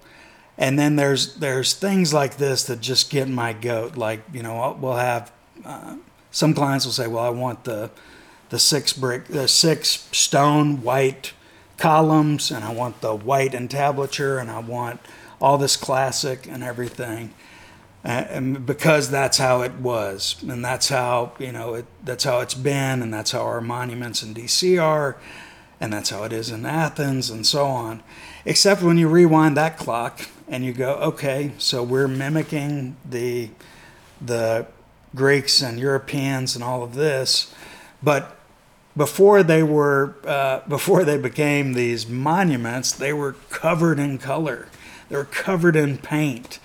and 0.56 0.78
then 0.78 0.96
there's 0.96 1.34
there's 1.36 1.74
things 1.74 2.14
like 2.14 2.36
this 2.36 2.64
that 2.64 2.80
just 2.80 3.10
get 3.10 3.28
my 3.28 3.52
goat. 3.52 3.96
Like 3.96 4.22
you 4.32 4.42
know, 4.42 4.76
we'll 4.80 4.94
have 4.94 5.32
uh, 5.64 5.96
some 6.30 6.54
clients 6.54 6.84
will 6.84 6.92
say, 6.92 7.06
"Well, 7.06 7.24
I 7.24 7.30
want 7.30 7.64
the 7.64 7.90
the 8.50 8.58
six 8.58 8.92
brick, 8.92 9.26
the 9.26 9.48
six 9.48 10.08
stone 10.12 10.82
white 10.82 11.32
columns, 11.76 12.50
and 12.50 12.64
I 12.64 12.72
want 12.72 13.00
the 13.00 13.14
white 13.14 13.52
entablature, 13.52 14.38
and 14.38 14.50
I 14.50 14.60
want 14.60 15.00
all 15.40 15.58
this 15.58 15.76
classic 15.76 16.46
and 16.48 16.62
everything." 16.62 17.34
And 18.04 18.66
because 18.66 19.10
that's 19.10 19.38
how 19.38 19.62
it 19.62 19.72
was, 19.76 20.36
and 20.46 20.62
that's 20.62 20.90
how 20.90 21.32
you 21.38 21.50
know 21.50 21.74
it. 21.74 21.86
That's 22.04 22.24
how 22.24 22.40
it's 22.40 22.54
been, 22.54 23.00
and 23.00 23.12
that's 23.12 23.30
how 23.30 23.40
our 23.40 23.62
monuments 23.62 24.22
in 24.22 24.34
DC 24.34 24.80
are, 24.80 25.16
and 25.80 25.92
that's 25.92 26.10
how 26.10 26.22
it 26.24 26.32
is 26.32 26.50
in 26.50 26.66
Athens, 26.66 27.30
and 27.30 27.46
so 27.46 27.64
on. 27.64 28.02
Except 28.44 28.82
when 28.82 28.98
you 28.98 29.08
rewind 29.08 29.56
that 29.56 29.78
clock 29.78 30.28
and 30.46 30.66
you 30.66 30.74
go, 30.74 30.96
okay, 30.96 31.52
so 31.56 31.82
we're 31.82 32.08
mimicking 32.08 32.96
the 33.08 33.48
the 34.20 34.66
Greeks 35.14 35.62
and 35.62 35.78
Europeans 35.78 36.54
and 36.54 36.62
all 36.62 36.82
of 36.82 36.94
this, 36.94 37.54
but 38.02 38.36
before 38.94 39.42
they 39.42 39.62
were 39.62 40.14
uh, 40.26 40.60
before 40.68 41.04
they 41.04 41.16
became 41.16 41.72
these 41.72 42.06
monuments, 42.06 42.92
they 42.92 43.14
were 43.14 43.32
covered 43.48 43.98
in 43.98 44.18
color. 44.18 44.68
They 45.08 45.16
were 45.16 45.24
covered 45.24 45.74
in 45.74 45.96
paint. 45.96 46.58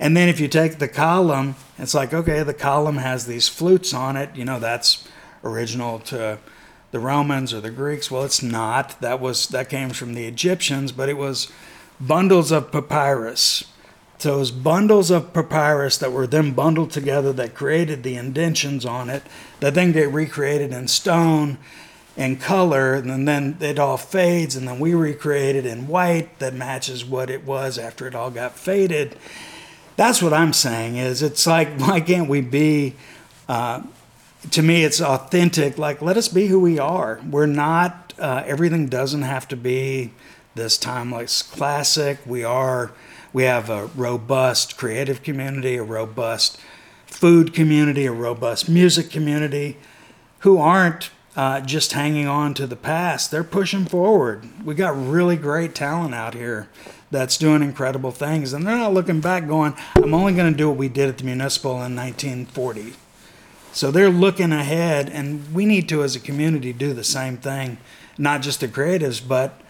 And 0.00 0.16
then 0.16 0.28
if 0.28 0.38
you 0.38 0.48
take 0.48 0.78
the 0.78 0.88
column, 0.88 1.56
it's 1.78 1.94
like 1.94 2.14
okay, 2.14 2.42
the 2.42 2.54
column 2.54 2.96
has 2.96 3.26
these 3.26 3.48
flutes 3.48 3.92
on 3.92 4.16
it. 4.16 4.34
You 4.34 4.44
know 4.44 4.58
that's 4.58 5.06
original 5.44 5.98
to 6.00 6.38
the 6.90 6.98
Romans 6.98 7.52
or 7.52 7.60
the 7.60 7.70
Greeks. 7.70 8.10
Well, 8.10 8.24
it's 8.24 8.42
not. 8.42 9.00
That 9.00 9.20
was 9.20 9.48
that 9.48 9.68
came 9.68 9.90
from 9.90 10.14
the 10.14 10.26
Egyptians, 10.26 10.92
but 10.92 11.08
it 11.08 11.16
was 11.16 11.50
bundles 12.00 12.52
of 12.52 12.72
papyrus. 12.72 13.64
So 14.18 14.34
it 14.34 14.38
was 14.38 14.50
bundles 14.50 15.12
of 15.12 15.32
papyrus 15.32 15.96
that 15.98 16.12
were 16.12 16.26
then 16.26 16.52
bundled 16.52 16.90
together 16.90 17.32
that 17.34 17.54
created 17.54 18.02
the 18.02 18.16
indentions 18.16 18.84
on 18.84 19.08
it 19.10 19.22
that 19.60 19.74
then 19.74 19.92
get 19.92 20.12
recreated 20.12 20.72
in 20.72 20.88
stone 20.88 21.58
and 22.16 22.40
color, 22.40 22.94
and 22.94 23.28
then 23.28 23.56
it 23.60 23.78
all 23.78 23.96
fades, 23.96 24.56
and 24.56 24.66
then 24.66 24.80
we 24.80 24.92
recreate 24.92 25.54
it 25.54 25.64
in 25.64 25.86
white 25.86 26.40
that 26.40 26.52
matches 26.52 27.04
what 27.04 27.30
it 27.30 27.44
was 27.44 27.78
after 27.78 28.08
it 28.08 28.14
all 28.14 28.28
got 28.28 28.58
faded. 28.58 29.16
That's 29.98 30.22
what 30.22 30.32
I'm 30.32 30.52
saying. 30.52 30.96
Is 30.96 31.24
it's 31.24 31.44
like 31.44 31.68
why 31.80 32.00
can't 32.00 32.28
we 32.28 32.40
be? 32.40 32.94
Uh, 33.48 33.82
to 34.52 34.62
me, 34.62 34.84
it's 34.84 35.00
authentic. 35.00 35.76
Like 35.76 36.00
let 36.00 36.16
us 36.16 36.28
be 36.28 36.46
who 36.46 36.60
we 36.60 36.78
are. 36.78 37.20
We're 37.28 37.46
not. 37.46 38.14
Uh, 38.16 38.44
everything 38.46 38.88
doesn't 38.88 39.22
have 39.22 39.48
to 39.48 39.56
be 39.56 40.12
this 40.54 40.78
timeless 40.78 41.42
classic. 41.42 42.18
We 42.24 42.44
are 42.44 42.92
we 43.32 43.42
have 43.42 43.68
a 43.68 43.86
robust 43.96 44.78
creative 44.78 45.24
community, 45.24 45.76
a 45.76 45.82
robust 45.82 46.60
food 47.06 47.52
community, 47.52 48.06
a 48.06 48.12
robust 48.12 48.68
music 48.68 49.10
community 49.10 49.78
who 50.40 50.58
aren't 50.58 51.10
uh, 51.38 51.60
just 51.60 51.92
hanging 51.92 52.26
on 52.26 52.52
to 52.52 52.66
the 52.66 52.74
past. 52.74 53.30
They're 53.30 53.44
pushing 53.44 53.84
forward. 53.84 54.44
We 54.64 54.74
got 54.74 54.90
really 55.00 55.36
great 55.36 55.72
talent 55.72 56.12
out 56.12 56.34
here 56.34 56.68
that's 57.12 57.38
doing 57.38 57.62
incredible 57.62 58.10
things, 58.10 58.52
and 58.52 58.66
they're 58.66 58.76
not 58.76 58.92
looking 58.92 59.20
back 59.20 59.46
going, 59.46 59.74
"I'm 59.94 60.14
only 60.14 60.34
going 60.34 60.52
to 60.52 60.58
do 60.58 60.68
what 60.68 60.76
we 60.76 60.88
did 60.88 61.08
at 61.08 61.18
the 61.18 61.24
municipal 61.24 61.80
in 61.84 61.94
1940." 61.94 62.94
So 63.72 63.92
they're 63.92 64.10
looking 64.10 64.50
ahead, 64.50 65.08
and 65.08 65.54
we 65.54 65.64
need 65.64 65.88
to, 65.90 66.02
as 66.02 66.16
a 66.16 66.20
community, 66.20 66.72
do 66.72 66.92
the 66.92 67.04
same 67.04 67.36
thing. 67.36 67.78
Not 68.18 68.42
just 68.42 68.58
the 68.58 68.66
creatives, 68.66 69.22
but 69.26 69.60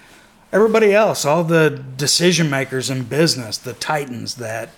everybody 0.51 0.95
else, 0.95 1.27
all 1.27 1.45
the 1.45 1.85
decision 1.99 2.49
makers 2.49 2.89
in 2.89 3.03
business, 3.03 3.59
the 3.59 3.75
titans 3.75 4.37
that 4.37 4.71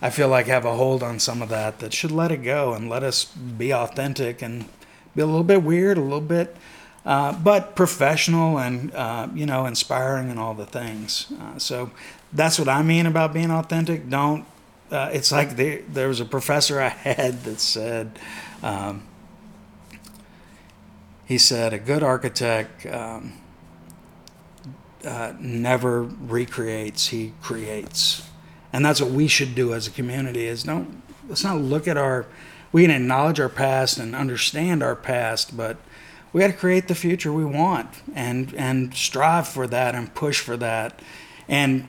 I 0.00 0.10
feel 0.10 0.28
like 0.28 0.46
have 0.46 0.64
a 0.64 0.76
hold 0.76 1.02
on 1.02 1.18
some 1.18 1.42
of 1.42 1.48
that, 1.48 1.80
that 1.80 1.92
should 1.92 2.12
let 2.12 2.30
it 2.30 2.44
go 2.44 2.74
and 2.74 2.88
let 2.88 3.02
us 3.02 3.24
be 3.24 3.74
authentic 3.74 4.40
and 4.40 4.66
be 5.18 5.22
a 5.22 5.26
little 5.26 5.44
bit 5.44 5.62
weird, 5.62 5.98
a 5.98 6.00
little 6.00 6.20
bit 6.20 6.56
uh, 7.08 7.32
but 7.32 7.74
professional 7.74 8.58
and 8.58 8.94
uh, 8.94 9.26
you 9.34 9.46
know 9.46 9.64
inspiring 9.64 10.30
and 10.30 10.38
all 10.38 10.52
the 10.52 10.66
things. 10.66 11.32
Uh, 11.40 11.58
so 11.58 11.90
that's 12.34 12.58
what 12.58 12.68
I 12.68 12.82
mean 12.82 13.06
about 13.06 13.32
being 13.32 13.50
authentic. 13.50 14.10
Don't. 14.10 14.44
Uh, 14.90 15.08
it's 15.12 15.32
like 15.32 15.56
the, 15.56 15.82
there 15.88 16.08
was 16.08 16.20
a 16.20 16.26
professor 16.26 16.80
I 16.80 16.88
had 16.88 17.44
that 17.44 17.60
said. 17.60 18.18
Um, 18.62 19.04
he 21.24 21.38
said 21.38 21.72
a 21.72 21.78
good 21.78 22.02
architect 22.02 22.84
um, 22.86 23.32
uh, 25.02 25.32
never 25.40 26.02
recreates; 26.02 27.08
he 27.08 27.32
creates, 27.40 28.28
and 28.70 28.84
that's 28.84 29.00
what 29.00 29.10
we 29.10 29.28
should 29.28 29.54
do 29.54 29.72
as 29.72 29.86
a 29.86 29.90
community. 29.90 30.46
Is 30.46 30.64
don't 30.64 31.02
let's 31.26 31.42
not 31.42 31.56
look 31.56 31.88
at 31.88 31.96
our. 31.96 32.26
We 32.72 32.82
can 32.82 32.90
acknowledge 32.90 33.40
our 33.40 33.48
past 33.48 33.98
and 33.98 34.14
understand 34.14 34.82
our 34.82 34.96
past, 34.96 35.56
but 35.56 35.78
we 36.32 36.40
got 36.40 36.48
to 36.48 36.52
create 36.52 36.88
the 36.88 36.94
future 36.94 37.32
we 37.32 37.44
want 37.44 37.88
and 38.14 38.54
and 38.54 38.94
strive 38.94 39.48
for 39.48 39.66
that 39.66 39.94
and 39.94 40.14
push 40.14 40.40
for 40.40 40.56
that. 40.58 41.00
And 41.48 41.88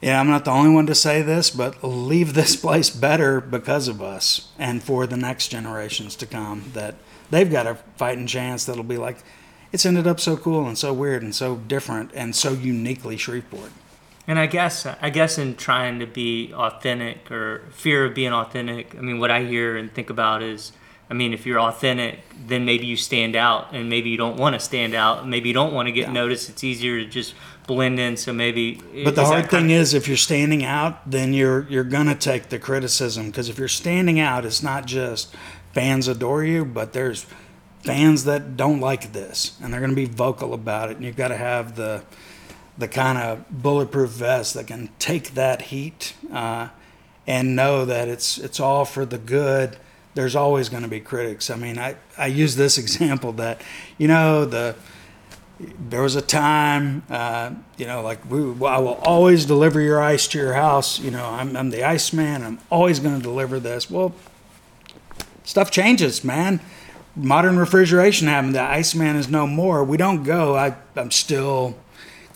yeah, 0.00 0.20
I'm 0.20 0.28
not 0.28 0.44
the 0.44 0.50
only 0.52 0.70
one 0.70 0.86
to 0.86 0.94
say 0.94 1.22
this, 1.22 1.50
but 1.50 1.82
leave 1.82 2.34
this 2.34 2.54
place 2.64 2.90
better 2.90 3.40
because 3.40 3.88
of 3.88 4.00
us 4.00 4.52
and 4.58 4.82
for 4.82 5.06
the 5.06 5.16
next 5.16 5.48
generations 5.48 6.14
to 6.16 6.26
come. 6.26 6.70
That 6.74 6.94
they've 7.30 7.50
got 7.50 7.66
a 7.66 7.76
fighting 7.96 8.26
chance 8.26 8.64
that'll 8.64 8.84
be 8.84 8.98
like, 8.98 9.18
it's 9.72 9.84
ended 9.84 10.06
up 10.06 10.20
so 10.20 10.36
cool 10.36 10.66
and 10.66 10.78
so 10.78 10.92
weird 10.92 11.22
and 11.22 11.34
so 11.34 11.56
different 11.56 12.12
and 12.14 12.36
so 12.36 12.52
uniquely 12.52 13.16
Shreveport. 13.16 13.72
And 14.28 14.38
I 14.38 14.46
guess 14.46 14.86
I 14.86 15.10
guess 15.10 15.38
in 15.38 15.54
trying 15.56 16.00
to 16.00 16.06
be 16.06 16.52
authentic 16.52 17.30
or 17.30 17.62
fear 17.70 18.04
of 18.06 18.14
being 18.14 18.32
authentic, 18.32 18.96
I 18.96 19.00
mean 19.00 19.18
what 19.20 19.30
I 19.30 19.44
hear 19.44 19.76
and 19.76 19.92
think 19.92 20.10
about 20.10 20.42
is 20.42 20.72
I 21.08 21.14
mean 21.14 21.32
if 21.32 21.46
you're 21.46 21.60
authentic, 21.60 22.20
then 22.46 22.64
maybe 22.64 22.86
you 22.86 22.96
stand 22.96 23.36
out 23.36 23.72
and 23.72 23.88
maybe 23.88 24.10
you 24.10 24.16
don't 24.16 24.36
want 24.36 24.54
to 24.54 24.60
stand 24.60 24.94
out, 24.94 25.28
maybe 25.28 25.48
you 25.48 25.54
don't 25.54 25.72
want 25.72 25.86
to 25.86 25.92
get 25.92 26.08
Yeah. 26.08 26.12
noticed. 26.12 26.48
It's 26.50 26.64
easier 26.64 26.98
to 26.98 27.06
just 27.06 27.34
blend 27.68 27.98
in 27.98 28.16
so 28.16 28.32
maybe 28.32 28.80
But 29.04 29.14
the 29.16 29.24
hard 29.24 29.50
thing 29.50 29.70
is, 29.70 29.92
if 29.94 30.06
you're 30.08 30.16
standing 30.16 30.64
out, 30.64 31.08
then 31.08 31.32
you're 31.32 31.66
you're 31.68 31.84
gonna 31.84 32.14
take 32.16 32.48
the 32.48 32.58
criticism 32.58 33.26
because 33.26 33.48
if 33.48 33.58
you're 33.58 33.68
standing 33.68 34.18
out, 34.18 34.44
it's 34.44 34.62
not 34.62 34.86
just 34.86 35.34
fans 35.72 36.08
adore 36.08 36.42
you, 36.42 36.64
but 36.64 36.92
there's 36.92 37.26
fans 37.84 38.24
that 38.24 38.56
don't 38.56 38.80
like 38.80 39.12
this, 39.12 39.52
and 39.62 39.72
they're 39.72 39.80
gonna 39.80 39.94
be 39.94 40.06
vocal 40.06 40.52
about 40.52 40.90
it. 40.90 40.96
And 40.96 41.04
you've 41.04 41.16
got 41.16 41.28
to 41.28 41.36
have 41.36 41.76
the 41.76 42.02
the 42.78 42.88
kind 42.88 43.18
of 43.18 43.44
bulletproof 43.50 44.10
vest 44.10 44.54
that 44.54 44.66
can 44.66 44.90
take 44.98 45.34
that 45.34 45.62
heat 45.62 46.14
uh, 46.32 46.68
and 47.26 47.56
know 47.56 47.84
that 47.84 48.08
it's 48.08 48.38
it's 48.38 48.60
all 48.60 48.84
for 48.84 49.04
the 49.04 49.18
good. 49.18 49.76
There's 50.14 50.36
always 50.36 50.68
going 50.68 50.82
to 50.82 50.88
be 50.88 51.00
critics. 51.00 51.50
I 51.50 51.56
mean, 51.56 51.78
I, 51.78 51.96
I 52.16 52.26
use 52.26 52.56
this 52.56 52.78
example 52.84 53.32
that, 53.32 53.60
you 53.98 54.08
know, 54.08 54.44
the 54.44 54.76
there 55.88 56.02
was 56.02 56.16
a 56.16 56.22
time, 56.22 57.02
uh, 57.08 57.50
you 57.78 57.86
know, 57.86 58.02
like 58.02 58.30
we, 58.30 58.40
I 58.66 58.78
will 58.78 59.00
always 59.02 59.46
deliver 59.46 59.80
your 59.80 60.02
ice 60.02 60.28
to 60.28 60.38
your 60.38 60.52
house. 60.52 60.98
You 60.98 61.10
know, 61.10 61.24
I'm, 61.24 61.56
I'm 61.56 61.70
the 61.70 61.82
ice 61.82 62.12
man. 62.12 62.42
I'm 62.42 62.58
always 62.70 63.00
going 63.00 63.16
to 63.16 63.22
deliver 63.22 63.58
this. 63.58 63.90
Well, 63.90 64.14
stuff 65.44 65.70
changes, 65.70 66.22
man. 66.22 66.60
Modern 67.14 67.58
refrigeration 67.58 68.28
happened. 68.28 68.54
The 68.54 68.60
Iceman 68.60 69.16
is 69.16 69.30
no 69.30 69.46
more. 69.46 69.82
We 69.82 69.96
don't 69.96 70.22
go. 70.22 70.54
I, 70.54 70.76
I'm 70.94 71.10
still 71.10 71.74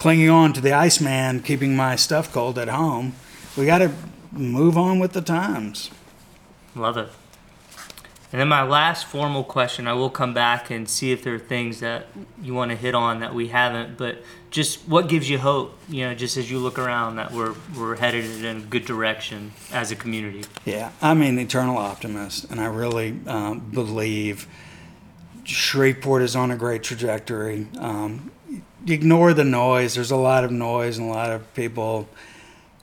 clinging 0.01 0.31
on 0.31 0.55
to 0.55 0.63
the 0.63 0.73
Iceman, 0.73 1.41
keeping 1.41 1.77
my 1.77 1.95
stuff 1.95 2.33
cold 2.33 2.59
at 2.59 2.69
home. 2.69 3.15
We 3.57 3.67
got 3.67 3.79
to 3.79 3.93
move 4.33 4.79
on 4.79 4.99
with 4.99 5.13
the 5.13 5.21
times. 5.21 5.91
Love 6.75 6.97
it. 6.97 7.11
And 8.33 8.41
then 8.41 8.49
my 8.49 8.63
last 8.63 9.05
formal 9.05 9.45
question, 9.45 9.87
I 9.87 9.93
will 9.93 10.09
come 10.09 10.33
back 10.33 10.71
and 10.71 10.89
see 10.89 11.13
if 11.13 11.23
there 11.23 11.35
are 11.35 11.39
things 11.39 11.81
that 11.81 12.07
you 12.41 12.55
want 12.55 12.71
to 12.71 12.77
hit 12.77 12.95
on 12.95 13.21
that 13.21 13.35
we 13.35 13.49
haven't, 13.49 13.99
but 13.99 14.23
just 14.51 14.89
what 14.89 15.09
gives 15.09 15.29
you 15.29 15.37
hope, 15.37 15.77
you 15.87 16.07
know, 16.07 16.15
just 16.15 16.39
as 16.39 16.51
you 16.51 16.59
look 16.61 16.79
around 16.79 17.17
that 17.17 17.33
we're 17.33 17.55
we're 17.77 17.97
headed 17.97 18.25
in 18.25 18.57
a 18.57 18.61
good 18.61 18.87
direction 18.87 19.53
as 19.71 19.91
a 19.91 19.97
community. 19.97 20.45
Yeah, 20.65 20.93
I'm 21.03 21.21
an 21.23 21.39
eternal 21.39 21.77
optimist, 21.77 22.51
and 22.51 22.59
I 22.61 22.67
really 22.67 23.19
um, 23.27 23.59
believe 23.59 24.47
Shreveport 25.45 26.23
is 26.23 26.37
on 26.37 26.51
a 26.51 26.57
great 26.57 26.83
trajectory. 26.83 27.67
Um, 27.79 28.31
ignore 28.87 29.35
the 29.35 29.45
noise. 29.45 29.95
There's 29.95 30.11
a 30.11 30.17
lot 30.17 30.45
of 30.45 30.51
noise 30.51 30.99
and 30.99 31.09
a 31.09 31.13
lot 31.13 31.31
of 31.31 31.53
people 31.55 32.09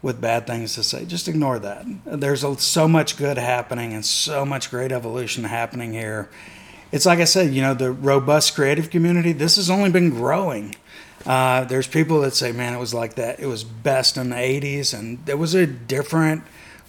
with 0.01 0.21
bad 0.21 0.47
things 0.47 0.75
to 0.75 0.83
say. 0.83 1.05
Just 1.05 1.27
ignore 1.27 1.60
that. 1.60 1.86
There's 2.05 2.43
a, 2.43 2.57
so 2.57 2.88
much 2.88 3.17
good 3.17 3.38
happening 3.38 3.93
and 3.93 4.05
so 4.05 4.45
much 4.45 4.69
great 4.69 4.91
evolution 4.91 5.43
happening 5.43 5.93
here. 5.93 6.29
It's 6.91 7.05
like 7.05 7.19
I 7.19 7.25
said, 7.25 7.53
you 7.53 7.62
know, 7.62 7.73
the 7.73 7.91
robust 7.91 8.55
creative 8.55 8.89
community, 8.89 9.33
this 9.33 9.57
has 9.57 9.69
only 9.69 9.89
been 9.89 10.10
growing. 10.10 10.75
Uh, 11.25 11.65
there's 11.65 11.88
people 11.88 12.21
that 12.21 12.33
say, 12.33 12.51
man, 12.51 12.73
it 12.73 12.79
was 12.79 12.93
like 12.93 13.15
that. 13.15 13.39
It 13.39 13.47
was 13.47 13.63
best 13.63 14.15
in 14.15 14.29
the 14.29 14.36
80s, 14.36 14.97
and 14.97 15.25
there 15.25 15.36
was 15.36 15.53
a 15.53 15.67
different, 15.67 16.43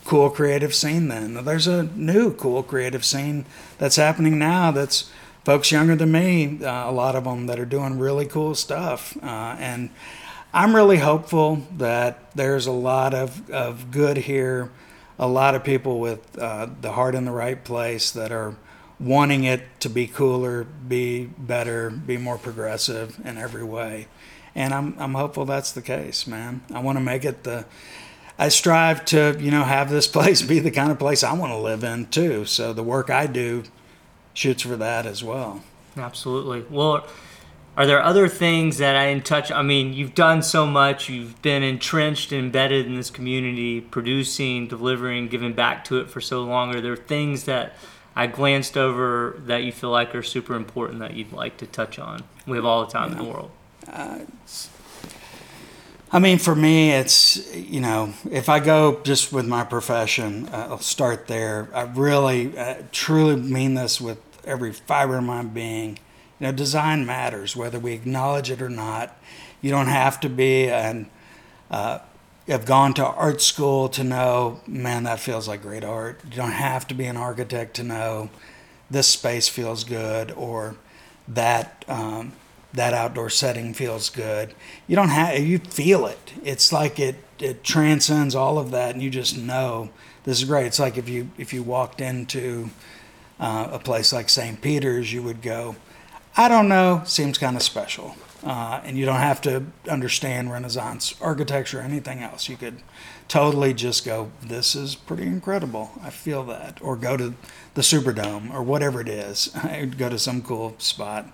cool 0.04 0.30
creative 0.30 0.74
scene 0.74 1.08
then. 1.08 1.44
There's 1.44 1.66
a 1.66 1.82
new, 1.82 2.32
cool 2.34 2.62
creative 2.62 3.04
scene 3.04 3.46
that's 3.78 3.96
happening 3.96 4.38
now 4.38 4.70
that's 4.70 5.10
folks 5.48 5.72
younger 5.72 5.96
than 5.96 6.12
me, 6.12 6.62
uh, 6.62 6.90
a 6.90 6.92
lot 6.92 7.16
of 7.16 7.24
them 7.24 7.46
that 7.46 7.58
are 7.58 7.64
doing 7.64 7.98
really 7.98 8.26
cool 8.26 8.54
stuff. 8.54 9.16
Uh, 9.22 9.56
and 9.58 9.88
I'm 10.52 10.76
really 10.76 10.98
hopeful 10.98 11.62
that 11.78 12.30
there's 12.36 12.66
a 12.66 12.70
lot 12.70 13.14
of, 13.14 13.48
of 13.48 13.90
good 13.90 14.18
here, 14.18 14.70
a 15.18 15.26
lot 15.26 15.54
of 15.54 15.64
people 15.64 16.00
with 16.00 16.38
uh, 16.38 16.68
the 16.82 16.92
heart 16.92 17.14
in 17.14 17.24
the 17.24 17.30
right 17.30 17.64
place 17.64 18.10
that 18.10 18.30
are 18.30 18.56
wanting 19.00 19.44
it 19.44 19.62
to 19.80 19.88
be 19.88 20.06
cooler, 20.06 20.64
be 20.64 21.24
better, 21.24 21.88
be 21.88 22.18
more 22.18 22.36
progressive 22.36 23.18
in 23.24 23.38
every 23.38 23.64
way. 23.64 24.06
And 24.54 24.74
I'm, 24.74 24.96
I'm 24.98 25.14
hopeful 25.14 25.46
that's 25.46 25.72
the 25.72 25.80
case, 25.80 26.26
man. 26.26 26.60
I 26.74 26.80
want 26.80 26.98
to 26.98 27.02
make 27.02 27.24
it 27.24 27.44
the, 27.44 27.64
I 28.38 28.50
strive 28.50 29.02
to, 29.06 29.34
you 29.40 29.50
know, 29.50 29.64
have 29.64 29.88
this 29.88 30.06
place 30.14 30.42
be 30.42 30.58
the 30.58 30.70
kind 30.70 30.92
of 30.92 30.98
place 30.98 31.24
I 31.24 31.32
want 31.32 31.52
to 31.52 31.58
live 31.58 31.84
in 31.84 32.08
too. 32.08 32.44
So 32.44 32.74
the 32.74 32.82
work 32.82 33.08
I 33.08 33.26
do 33.26 33.62
shoots 34.38 34.62
for 34.62 34.76
that 34.76 35.04
as 35.04 35.24
well. 35.24 35.62
Absolutely. 35.96 36.64
Well, 36.70 37.06
are 37.76 37.86
there 37.86 38.02
other 38.02 38.28
things 38.28 38.78
that 38.78 38.96
I 38.96 39.12
didn't 39.12 39.26
touch? 39.26 39.50
I 39.50 39.62
mean, 39.62 39.92
you've 39.92 40.14
done 40.14 40.42
so 40.42 40.66
much. 40.66 41.08
You've 41.08 41.40
been 41.42 41.62
entrenched, 41.62 42.32
embedded 42.32 42.86
in 42.86 42.94
this 42.94 43.10
community, 43.10 43.80
producing, 43.80 44.68
delivering, 44.68 45.28
giving 45.28 45.52
back 45.52 45.84
to 45.86 45.98
it 45.98 46.08
for 46.08 46.20
so 46.20 46.42
long. 46.42 46.74
Are 46.74 46.80
there 46.80 46.96
things 46.96 47.44
that 47.44 47.74
I 48.14 48.26
glanced 48.26 48.76
over 48.76 49.40
that 49.46 49.64
you 49.64 49.72
feel 49.72 49.90
like 49.90 50.14
are 50.14 50.22
super 50.22 50.54
important 50.54 51.00
that 51.00 51.14
you'd 51.14 51.32
like 51.32 51.56
to 51.58 51.66
touch 51.66 51.98
on? 51.98 52.22
We 52.46 52.56
have 52.56 52.64
all 52.64 52.84
the 52.84 52.92
time 52.92 53.12
in 53.12 53.18
the 53.18 53.24
world. 53.24 53.50
I 56.10 56.20
mean, 56.20 56.38
for 56.38 56.54
me, 56.54 56.90
it's, 56.92 57.54
you 57.54 57.80
know, 57.80 58.14
if 58.30 58.48
I 58.48 58.60
go 58.60 59.00
just 59.02 59.32
with 59.32 59.46
my 59.46 59.62
profession, 59.62 60.48
uh, 60.48 60.68
I'll 60.70 60.78
start 60.78 61.26
there. 61.26 61.68
I 61.74 61.82
really, 61.82 62.56
uh, 62.56 62.82
truly 62.92 63.36
mean 63.36 63.74
this 63.74 64.00
with 64.00 64.18
every 64.48 64.72
fiber 64.72 65.18
of 65.18 65.24
my 65.24 65.42
being. 65.42 65.98
You 66.40 66.46
know, 66.46 66.52
design 66.52 67.04
matters, 67.04 67.54
whether 67.54 67.78
we 67.78 67.92
acknowledge 67.92 68.50
it 68.50 68.62
or 68.62 68.68
not. 68.68 69.16
You 69.60 69.70
don't 69.70 69.88
have 69.88 70.20
to 70.20 70.28
be 70.28 70.68
and 70.68 71.06
uh, 71.70 71.98
have 72.48 72.64
gone 72.64 72.94
to 72.94 73.04
art 73.04 73.40
school 73.40 73.88
to 73.90 74.04
know, 74.04 74.60
man, 74.66 75.02
that 75.04 75.20
feels 75.20 75.48
like 75.48 75.62
great 75.62 75.84
art. 75.84 76.20
You 76.24 76.36
don't 76.36 76.52
have 76.52 76.86
to 76.88 76.94
be 76.94 77.04
an 77.04 77.16
architect 77.16 77.76
to 77.76 77.82
know 77.82 78.30
this 78.90 79.08
space 79.08 79.48
feels 79.48 79.84
good 79.84 80.30
or 80.32 80.76
that 81.26 81.84
um, 81.88 82.32
that 82.72 82.94
outdoor 82.94 83.30
setting 83.30 83.74
feels 83.74 84.08
good. 84.08 84.54
You 84.86 84.96
don't 84.96 85.08
have 85.08 85.38
you 85.38 85.58
feel 85.58 86.06
it. 86.06 86.32
It's 86.42 86.72
like 86.72 86.98
it 86.98 87.16
it 87.38 87.62
transcends 87.62 88.34
all 88.34 88.58
of 88.58 88.70
that, 88.70 88.94
and 88.94 89.02
you 89.02 89.10
just 89.10 89.36
know 89.36 89.90
this 90.24 90.38
is 90.38 90.44
great. 90.44 90.66
It's 90.66 90.78
like 90.78 90.96
if 90.96 91.08
you 91.08 91.30
if 91.36 91.52
you 91.52 91.62
walked 91.62 92.00
into 92.00 92.70
uh, 93.40 93.68
a 93.72 93.78
place 93.78 94.12
like 94.12 94.28
St. 94.28 94.60
Peter's, 94.60 95.12
you 95.12 95.22
would 95.22 95.42
go, 95.42 95.76
I 96.36 96.48
don't 96.48 96.68
know, 96.68 97.02
seems 97.04 97.38
kind 97.38 97.56
of 97.56 97.62
special. 97.62 98.16
Uh, 98.44 98.80
and 98.84 98.96
you 98.96 99.04
don't 99.04 99.16
have 99.16 99.40
to 99.42 99.64
understand 99.90 100.52
Renaissance 100.52 101.14
architecture 101.20 101.80
or 101.80 101.82
anything 101.82 102.22
else. 102.22 102.48
You 102.48 102.56
could 102.56 102.82
totally 103.26 103.74
just 103.74 104.04
go, 104.04 104.30
this 104.40 104.74
is 104.76 104.94
pretty 104.94 105.24
incredible. 105.24 105.90
I 106.02 106.10
feel 106.10 106.44
that. 106.44 106.78
Or 106.80 106.96
go 106.96 107.16
to 107.16 107.34
the 107.74 107.82
Superdome 107.82 108.52
or 108.54 108.62
whatever 108.62 109.00
it 109.00 109.08
is. 109.08 109.50
I'd 109.62 109.98
go 109.98 110.08
to 110.08 110.18
some 110.18 110.42
cool 110.42 110.74
spot. 110.78 111.26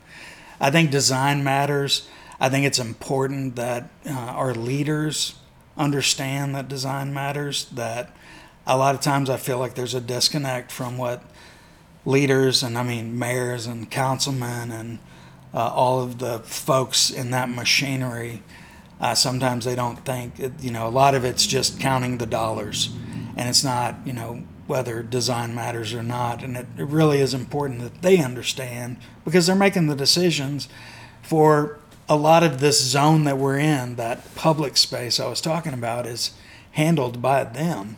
I 0.61 0.71
think 0.71 0.91
design 0.91 1.45
matters. 1.45 2.09
I 2.41 2.49
think 2.49 2.67
it's 2.67 2.79
important 2.79 3.57
that 3.57 3.91
uh, 4.07 4.13
our 4.13 4.55
leaders 4.55 5.35
understand 5.77 6.55
that 6.55 6.69
design 6.69 7.13
matters. 7.13 7.67
That 7.67 8.11
a 8.67 8.77
lot 8.77 8.95
of 8.95 9.01
times 9.01 9.29
I 9.29 9.37
feel 9.37 9.59
like 9.59 9.75
there's 9.75 9.95
a 9.95 10.01
disconnect 10.01 10.73
from 10.73 10.97
what 10.97 11.23
leaders 12.05 12.63
and 12.63 12.77
I 12.77 12.83
mean 12.83 13.19
mayors 13.19 13.67
and 13.67 13.91
councilmen 13.91 14.71
and 14.71 14.99
uh, 15.53 15.71
all 15.73 16.01
of 16.03 16.19
the 16.19 16.41
folks 16.41 17.11
in 17.11 17.31
that 17.31 17.49
machinery. 17.49 18.43
Uh, 19.01 19.15
sometimes 19.15 19.65
they 19.65 19.75
don't 19.75 20.05
think, 20.05 20.35
you 20.61 20.71
know, 20.71 20.87
a 20.87 20.91
lot 20.91 21.15
of 21.15 21.25
it's 21.25 21.47
just 21.47 21.79
counting 21.79 22.19
the 22.19 22.27
dollars, 22.27 22.91
and 23.37 23.49
it's 23.49 23.65
not, 23.65 23.97
you 24.05 24.13
know, 24.13 24.43
whether 24.67 25.03
design 25.03 25.55
matters 25.55 25.93
or 25.93 26.03
not. 26.03 26.43
And 26.43 26.57
it, 26.57 26.67
it 26.79 26.87
really 26.87 27.21
is 27.21 27.35
important 27.35 27.81
that 27.81 28.03
they 28.03 28.23
understand 28.23 28.97
because 29.25 29.47
they're 29.47 29.57
making 29.57 29.89
the 29.89 29.97
decisions 29.97 30.69
for 31.23 31.79
a 32.09 32.17
lot 32.17 32.43
of 32.43 32.61
this 32.61 32.83
zone 32.83 33.25
that 33.25 33.39
we're 33.39 33.59
in, 33.59 33.97
that 33.97 34.35
public 34.35 34.77
space 34.77 35.21
I 35.21 35.29
was 35.29 35.41
talking 35.41 35.73
about, 35.73 36.07
is 36.07 36.33
handled 36.73 37.21
by 37.21 37.45
them. 37.45 37.97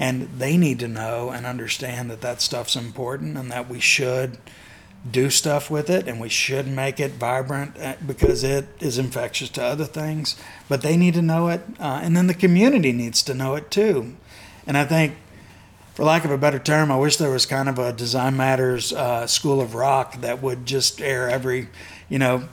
And 0.00 0.30
they 0.38 0.56
need 0.56 0.78
to 0.78 0.88
know 0.88 1.28
and 1.28 1.44
understand 1.44 2.10
that 2.10 2.22
that 2.22 2.40
stuff's 2.40 2.74
important 2.74 3.36
and 3.36 3.50
that 3.52 3.68
we 3.68 3.80
should 3.80 4.38
do 5.08 5.28
stuff 5.28 5.70
with 5.70 5.88
it 5.88 6.08
and 6.08 6.18
we 6.18 6.28
should 6.28 6.66
make 6.66 6.98
it 6.98 7.12
vibrant 7.12 7.78
uh, 7.78 7.94
because 8.06 8.42
it 8.42 8.66
is 8.80 8.98
infectious 8.98 9.50
to 9.50 9.62
other 9.62 9.84
things. 9.84 10.36
But 10.70 10.80
they 10.80 10.96
need 10.96 11.14
to 11.14 11.22
know 11.22 11.48
it, 11.48 11.60
uh, 11.78 12.00
and 12.02 12.16
then 12.16 12.26
the 12.26 12.34
community 12.34 12.92
needs 12.92 13.22
to 13.24 13.34
know 13.34 13.54
it 13.54 13.70
too. 13.70 14.16
And 14.66 14.78
I 14.78 14.86
think, 14.86 15.16
for 15.94 16.04
lack 16.04 16.24
of 16.24 16.30
a 16.30 16.38
better 16.38 16.58
term, 16.58 16.90
I 16.90 16.96
wish 16.96 17.18
there 17.18 17.30
was 17.30 17.44
kind 17.44 17.68
of 17.68 17.78
a 17.78 17.92
Design 17.92 18.36
Matters 18.36 18.94
uh, 18.94 19.26
School 19.26 19.60
of 19.60 19.74
Rock 19.74 20.22
that 20.22 20.42
would 20.42 20.64
just 20.64 21.02
air 21.02 21.28
every, 21.28 21.68
you 22.08 22.18
know, 22.18 22.48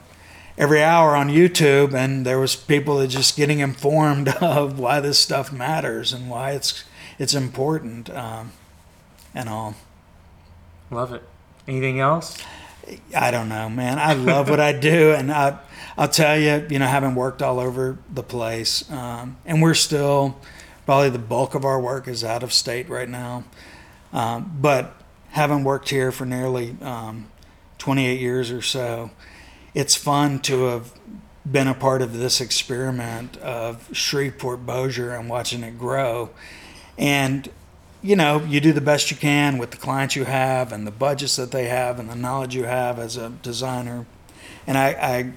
every 0.58 0.82
hour 0.82 1.14
on 1.14 1.28
YouTube, 1.28 1.94
and 1.94 2.26
there 2.26 2.38
was 2.38 2.56
people 2.56 2.98
that 2.98 3.08
just 3.08 3.36
getting 3.36 3.60
informed 3.60 4.28
of 4.40 4.78
why 4.78 5.00
this 5.00 5.18
stuff 5.18 5.52
matters 5.52 6.12
and 6.12 6.28
why 6.28 6.50
it's 6.50 6.84
it's 7.18 7.34
important 7.34 8.10
um, 8.10 8.52
and 9.34 9.48
all. 9.48 9.74
Love 10.90 11.12
it. 11.12 11.22
Anything 11.66 12.00
else? 12.00 12.38
I 13.14 13.30
don't 13.30 13.48
know, 13.48 13.68
man. 13.68 13.98
I 13.98 14.14
love 14.14 14.48
what 14.48 14.60
I 14.60 14.72
do, 14.72 15.12
and 15.16 15.30
I, 15.30 15.58
I'll 15.96 16.08
tell 16.08 16.38
you, 16.38 16.66
you 16.70 16.78
know, 16.78 16.86
having 16.86 17.14
worked 17.14 17.42
all 17.42 17.60
over 17.60 17.98
the 18.12 18.22
place, 18.22 18.90
um, 18.90 19.36
and 19.44 19.62
we're 19.62 19.74
still 19.74 20.40
probably 20.86 21.10
the 21.10 21.18
bulk 21.18 21.54
of 21.54 21.64
our 21.64 21.78
work 21.78 22.08
is 22.08 22.24
out 22.24 22.42
of 22.42 22.52
state 22.52 22.88
right 22.88 23.08
now, 23.08 23.44
um, 24.12 24.56
but 24.60 24.94
having 25.30 25.62
worked 25.62 25.90
here 25.90 26.10
for 26.10 26.24
nearly 26.24 26.76
um, 26.80 27.26
28 27.76 28.18
years 28.18 28.50
or 28.50 28.62
so, 28.62 29.10
it's 29.74 29.94
fun 29.94 30.40
to 30.40 30.64
have 30.64 30.92
been 31.50 31.68
a 31.68 31.74
part 31.74 32.02
of 32.02 32.18
this 32.18 32.40
experiment 32.40 33.36
of 33.38 33.88
Shreveport 33.92 34.66
Bossier 34.66 35.14
and 35.14 35.28
watching 35.28 35.62
it 35.62 35.78
grow, 35.78 36.30
and 36.96 37.48
you 38.00 38.14
know, 38.14 38.44
you 38.44 38.60
do 38.60 38.72
the 38.72 38.80
best 38.80 39.10
you 39.10 39.16
can 39.16 39.58
with 39.58 39.72
the 39.72 39.76
clients 39.76 40.14
you 40.14 40.24
have 40.24 40.72
and 40.72 40.86
the 40.86 40.90
budgets 40.92 41.34
that 41.36 41.50
they 41.50 41.66
have 41.66 41.98
and 41.98 42.08
the 42.08 42.14
knowledge 42.14 42.54
you 42.54 42.64
have 42.64 42.98
as 42.98 43.16
a 43.16 43.30
designer. 43.30 44.06
And 44.68 44.78
I, 44.78 44.88
I 44.90 45.32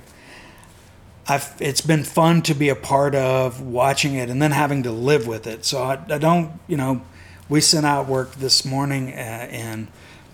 I've, 1.28 1.54
it's 1.60 1.82
been 1.82 2.04
fun 2.04 2.42
to 2.44 2.54
be 2.54 2.70
a 2.70 2.76
part 2.76 3.16
of 3.16 3.62
watching 3.62 4.16
it 4.16 4.30
and 4.30 4.42
then 4.42 4.52
having 4.52 4.84
to 4.84 4.92
live 4.92 5.28
with 5.28 5.48
it. 5.48 5.66
So 5.66 5.82
I, 5.82 5.94
I 6.10 6.18
don't, 6.18 6.60
you 6.68 6.78
know, 6.78 7.02
we 7.48 7.62
sent 7.62 7.86
out 7.86 8.08
work 8.08 8.36
this 8.36 8.66
morning 8.66 9.14
uh, 9.14 9.48
in 9.52 9.88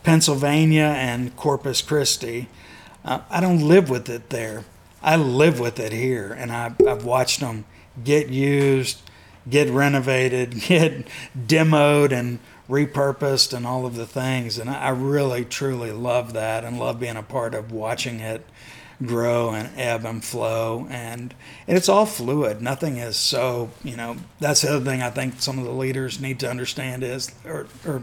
Pennsylvania 0.03 0.93
and 0.97 1.35
Corpus 1.35 1.81
Christi. 1.81 2.47
I 3.07 3.39
don't 3.39 3.67
live 3.67 3.89
with 3.89 4.09
it 4.09 4.29
there. 4.29 4.65
I 5.01 5.15
live 5.15 5.59
with 5.59 5.79
it 5.79 5.93
here, 5.93 6.33
and 6.33 6.51
I, 6.51 6.73
I've 6.85 7.05
watched 7.05 7.39
them 7.39 7.65
get 8.03 8.29
used, 8.29 9.01
get 9.49 9.69
renovated, 9.69 10.59
get 10.67 11.07
demoed 11.37 12.11
and 12.11 12.39
repurposed 12.69 13.53
and 13.53 13.65
all 13.65 13.85
of 13.85 13.95
the 13.95 14.05
things. 14.05 14.57
And 14.57 14.69
I 14.69 14.89
really, 14.89 15.45
truly 15.45 15.91
love 15.91 16.33
that 16.33 16.63
and 16.63 16.77
love 16.77 16.99
being 16.99 17.15
a 17.15 17.23
part 17.23 17.55
of 17.55 17.71
watching 17.71 18.19
it 18.19 18.45
grow 19.05 19.51
and 19.51 19.69
ebb 19.79 20.05
and 20.05 20.23
flow. 20.23 20.87
And, 20.89 21.33
and 21.67 21.77
it's 21.77 21.87
all 21.87 22.05
fluid. 22.05 22.61
Nothing 22.61 22.97
is 22.97 23.15
so, 23.15 23.69
you 23.83 23.95
know, 23.95 24.17
that's 24.39 24.63
the 24.63 24.75
other 24.75 24.85
thing 24.85 25.01
I 25.01 25.11
think 25.11 25.39
some 25.39 25.59
of 25.59 25.65
the 25.65 25.71
leaders 25.71 26.19
need 26.19 26.39
to 26.41 26.49
understand 26.49 27.03
is, 27.03 27.31
or, 27.45 27.67
or 27.85 28.01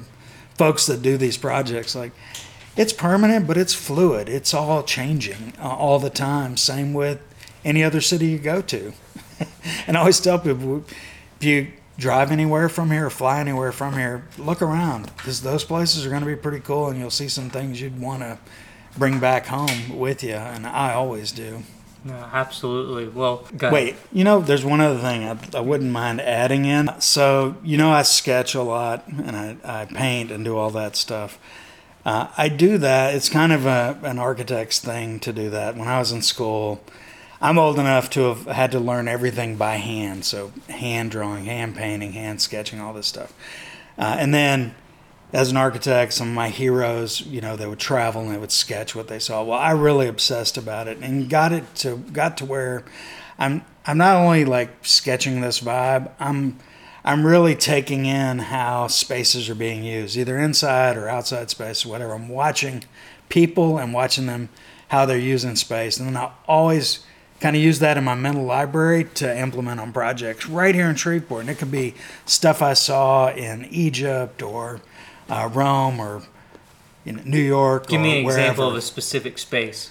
folks 0.56 0.86
that 0.86 1.02
do 1.02 1.16
these 1.16 1.36
projects, 1.36 1.94
like, 1.94 2.12
it's 2.76 2.92
permanent, 2.92 3.46
but 3.46 3.56
it's 3.56 3.74
fluid. 3.74 4.28
It's 4.28 4.52
all 4.52 4.82
changing 4.82 5.54
uh, 5.58 5.68
all 5.68 5.98
the 5.98 6.10
time. 6.10 6.56
Same 6.56 6.92
with 6.92 7.20
any 7.64 7.82
other 7.84 8.00
city 8.00 8.26
you 8.26 8.38
go 8.38 8.60
to. 8.62 8.92
and 9.86 9.96
I 9.96 10.00
always 10.00 10.20
tell 10.20 10.38
people, 10.38 10.84
if 11.38 11.44
you 11.44 11.68
drive 11.98 12.32
anywhere 12.32 12.68
from 12.68 12.90
here 12.90 13.06
or 13.06 13.10
fly 13.10 13.40
anywhere 13.40 13.72
from 13.72 13.94
here, 13.94 14.26
look 14.38 14.60
around 14.60 15.06
because 15.16 15.42
those 15.42 15.64
places 15.64 16.04
are 16.04 16.08
going 16.08 16.22
to 16.22 16.26
be 16.26 16.36
pretty 16.36 16.60
cool 16.60 16.88
and 16.88 16.98
you'll 16.98 17.10
see 17.10 17.28
some 17.28 17.50
things 17.50 17.80
you'd 17.80 18.00
want 18.00 18.20
to 18.22 18.38
bring 18.98 19.20
back 19.20 19.46
home 19.46 19.98
with 19.98 20.22
you. 20.22 20.34
And 20.34 20.66
I 20.66 20.94
always 20.94 21.32
do. 21.32 21.62
Yeah, 22.04 22.28
absolutely. 22.32 23.08
Well, 23.08 23.48
wait, 23.62 23.96
you 24.12 24.24
know, 24.24 24.40
there's 24.40 24.64
one 24.64 24.80
other 24.80 25.00
thing 25.00 25.24
I, 25.24 25.38
I 25.56 25.60
wouldn't 25.60 25.90
mind 25.90 26.20
adding 26.20 26.66
in. 26.66 26.90
So, 27.00 27.56
you 27.64 27.78
know, 27.78 27.90
I 27.90 28.02
sketch 28.02 28.54
a 28.54 28.62
lot 28.62 29.06
and 29.08 29.34
I, 29.34 29.56
I 29.64 29.84
paint 29.86 30.30
and 30.30 30.44
do 30.44 30.56
all 30.56 30.70
that 30.70 30.96
stuff. 30.96 31.38
Uh, 32.04 32.28
I 32.36 32.48
do 32.48 32.78
that. 32.78 33.14
It's 33.14 33.28
kind 33.28 33.52
of 33.52 33.66
a, 33.66 33.98
an 34.02 34.18
architect's 34.18 34.78
thing 34.78 35.20
to 35.20 35.32
do 35.32 35.50
that. 35.50 35.76
When 35.76 35.88
I 35.88 35.98
was 35.98 36.12
in 36.12 36.22
school, 36.22 36.82
I'm 37.40 37.58
old 37.58 37.78
enough 37.78 38.10
to 38.10 38.22
have 38.32 38.46
had 38.46 38.72
to 38.72 38.80
learn 38.80 39.08
everything 39.08 39.56
by 39.56 39.76
hand. 39.76 40.24
So 40.24 40.52
hand 40.68 41.10
drawing, 41.10 41.46
hand 41.46 41.76
painting, 41.76 42.12
hand 42.12 42.42
sketching, 42.42 42.80
all 42.80 42.92
this 42.92 43.06
stuff. 43.06 43.32
Uh, 43.96 44.16
and 44.18 44.34
then 44.34 44.74
as 45.32 45.50
an 45.50 45.56
architect, 45.56 46.12
some 46.12 46.28
of 46.28 46.34
my 46.34 46.48
heroes, 46.48 47.22
you 47.22 47.40
know, 47.40 47.56
they 47.56 47.66
would 47.66 47.80
travel 47.80 48.22
and 48.22 48.32
they 48.32 48.38
would 48.38 48.52
sketch 48.52 48.94
what 48.94 49.08
they 49.08 49.18
saw. 49.18 49.42
Well, 49.42 49.58
I 49.58 49.72
really 49.72 50.06
obsessed 50.06 50.56
about 50.56 50.88
it 50.88 50.98
and 50.98 51.28
got 51.28 51.52
it 51.52 51.74
to 51.76 51.96
got 51.96 52.36
to 52.38 52.44
where 52.44 52.84
I'm 53.38 53.64
I'm 53.86 53.98
not 53.98 54.16
only 54.16 54.44
like 54.44 54.86
sketching 54.86 55.40
this 55.40 55.60
vibe, 55.60 56.10
I'm 56.20 56.58
I'm 57.04 57.26
really 57.26 57.54
taking 57.54 58.06
in 58.06 58.38
how 58.38 58.86
spaces 58.86 59.50
are 59.50 59.54
being 59.54 59.84
used, 59.84 60.16
either 60.16 60.38
inside 60.38 60.96
or 60.96 61.08
outside 61.08 61.50
space, 61.50 61.84
or 61.84 61.90
whatever. 61.90 62.14
I'm 62.14 62.28
watching 62.28 62.84
people 63.28 63.78
and 63.78 63.92
watching 63.92 64.26
them 64.26 64.48
how 64.88 65.04
they're 65.04 65.18
using 65.18 65.56
space, 65.56 65.98
and 65.98 66.08
then 66.08 66.16
I 66.16 66.32
always 66.48 67.00
kind 67.40 67.56
of 67.56 67.62
use 67.62 67.78
that 67.80 67.98
in 67.98 68.04
my 68.04 68.14
mental 68.14 68.44
library 68.44 69.04
to 69.04 69.38
implement 69.38 69.80
on 69.80 69.92
projects 69.92 70.46
right 70.46 70.74
here 70.74 70.88
in 70.88 70.96
Shreveport. 70.96 71.42
And 71.42 71.50
it 71.50 71.58
could 71.58 71.70
be 71.70 71.94
stuff 72.24 72.62
I 72.62 72.72
saw 72.72 73.30
in 73.30 73.66
Egypt 73.66 74.40
or 74.40 74.80
uh, 75.28 75.50
Rome 75.52 76.00
or 76.00 76.22
in 77.04 77.20
New 77.24 77.42
York. 77.42 77.88
Give 77.88 78.00
me 78.00 78.20
an 78.20 78.24
wherever. 78.24 78.40
example 78.40 78.68
of 78.68 78.76
a 78.76 78.80
specific 78.80 79.38
space. 79.38 79.90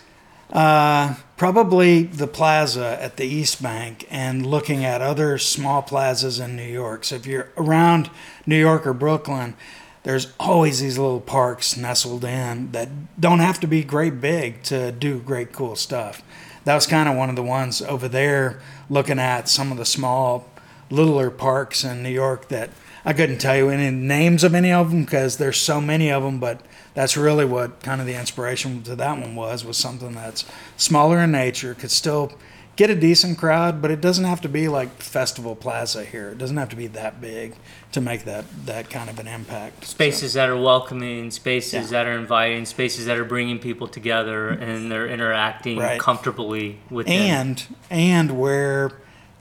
Uh, 0.53 1.15
probably 1.35 2.03
the 2.03 2.27
plaza 2.27 2.97
at 3.01 3.17
the 3.17 3.25
East 3.25 3.61
Bank 3.61 4.07
and 4.09 4.45
looking 4.45 4.85
at 4.85 5.01
other 5.01 5.37
small 5.37 5.81
plazas 5.81 6.39
in 6.39 6.55
New 6.55 6.61
York. 6.61 7.03
So 7.03 7.15
if 7.15 7.25
you're 7.25 7.51
around 7.57 8.09
New 8.45 8.59
York 8.59 8.87
or 8.87 8.93
Brooklyn, 8.93 9.55
there's 10.03 10.31
always 10.39 10.79
these 10.79 10.97
little 10.97 11.19
parks 11.19 11.75
nestled 11.75 12.23
in 12.23 12.71
that 12.71 13.19
don't 13.19 13.39
have 13.39 13.59
to 13.61 13.67
be 13.67 13.83
great 13.83 14.21
big 14.21 14.63
to 14.63 14.91
do 14.91 15.19
great 15.19 15.51
cool 15.51 15.75
stuff 15.75 16.21
that 16.65 16.75
was 16.75 16.87
kind 16.87 17.09
of 17.09 17.15
one 17.15 17.29
of 17.29 17.35
the 17.35 17.43
ones 17.43 17.81
over 17.81 18.07
there 18.07 18.61
looking 18.89 19.19
at 19.19 19.49
some 19.49 19.71
of 19.71 19.77
the 19.77 19.85
small, 19.85 20.49
littler 20.89 21.29
parks 21.29 21.83
in 21.83 22.03
New 22.03 22.09
York 22.09 22.47
that 22.49 22.69
I 23.05 23.13
couldn't 23.13 23.39
tell 23.39 23.57
you 23.57 23.69
any 23.69 23.89
names 23.89 24.43
of 24.43 24.55
any 24.55 24.71
of 24.71 24.89
them 24.89 25.03
because 25.03 25.37
there's 25.37 25.57
so 25.57 25.81
many 25.81 26.11
of 26.11 26.23
them, 26.23 26.39
but 26.39 26.61
that's 26.93 27.17
really 27.17 27.45
what 27.45 27.81
kind 27.81 27.99
of 27.99 28.07
the 28.07 28.17
inspiration 28.17 28.81
to 28.83 28.95
that 28.95 29.19
one 29.19 29.35
was 29.35 29.65
was 29.65 29.77
something 29.77 30.13
that's 30.13 30.45
smaller 30.77 31.19
in 31.19 31.31
nature, 31.31 31.73
could 31.73 31.91
still 31.91 32.31
get 32.75 32.89
a 32.89 32.95
decent 32.95 33.37
crowd, 33.37 33.81
but 33.81 33.91
it 33.91 34.01
doesn't 34.01 34.25
have 34.25 34.41
to 34.41 34.49
be 34.49 34.67
like 34.67 35.01
Festival 35.01 35.55
Plaza 35.55 36.03
here. 36.03 36.29
It 36.29 36.37
doesn't 36.37 36.57
have 36.57 36.69
to 36.69 36.75
be 36.75 36.87
that 36.87 37.21
big 37.21 37.55
to 37.91 38.01
make 38.01 38.25
that 38.25 38.45
that 38.65 38.89
kind 38.89 39.09
of 39.09 39.19
an 39.19 39.27
impact. 39.27 39.85
Spaces 39.85 40.33
so. 40.33 40.39
that 40.39 40.49
are 40.49 40.59
welcoming, 40.59 41.29
spaces 41.31 41.73
yeah. 41.73 42.03
that 42.03 42.07
are 42.07 42.17
inviting, 42.17 42.65
spaces 42.65 43.05
that 43.05 43.17
are 43.17 43.25
bringing 43.25 43.59
people 43.59 43.87
together 43.87 44.49
and 44.49 44.91
they're 44.91 45.07
interacting 45.07 45.77
right. 45.77 45.99
comfortably 45.99 46.79
with 46.89 47.07
and 47.07 47.57
them. 47.57 47.75
and 47.91 48.39
where 48.39 48.91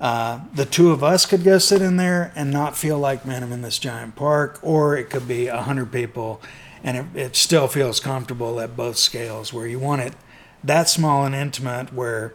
uh, 0.03 0.41
the 0.53 0.67
two 0.67 0.91
of 0.91 1.05
us 1.05 1.25
could 1.25 1.45
go 1.45 1.59
sit 1.59 1.81
in 1.81 1.97
there 1.97 2.33
and 2.35 2.51
not 2.51 2.77
feel 2.77 2.99
like 2.99 3.25
man 3.25 3.45
I'm 3.45 3.53
in 3.53 3.63
this 3.63 3.79
giant 3.79 4.17
park, 4.17 4.59
or 4.61 4.97
it 4.97 5.09
could 5.09 5.29
be 5.29 5.47
a 5.47 5.63
hundred 5.63 5.93
people, 5.93 6.43
and 6.83 6.97
it, 6.97 7.07
it 7.15 7.37
still 7.37 7.69
feels 7.69 8.01
comfortable 8.01 8.61
at 8.61 8.77
both 8.77 8.99
scales. 8.99 9.53
Where 9.53 9.67
you 9.67 9.79
want 9.79 10.03
it 10.03 10.15
that 10.65 10.89
small 10.89 11.25
and 11.25 11.37
intimate, 11.37 11.93
where 11.93 12.35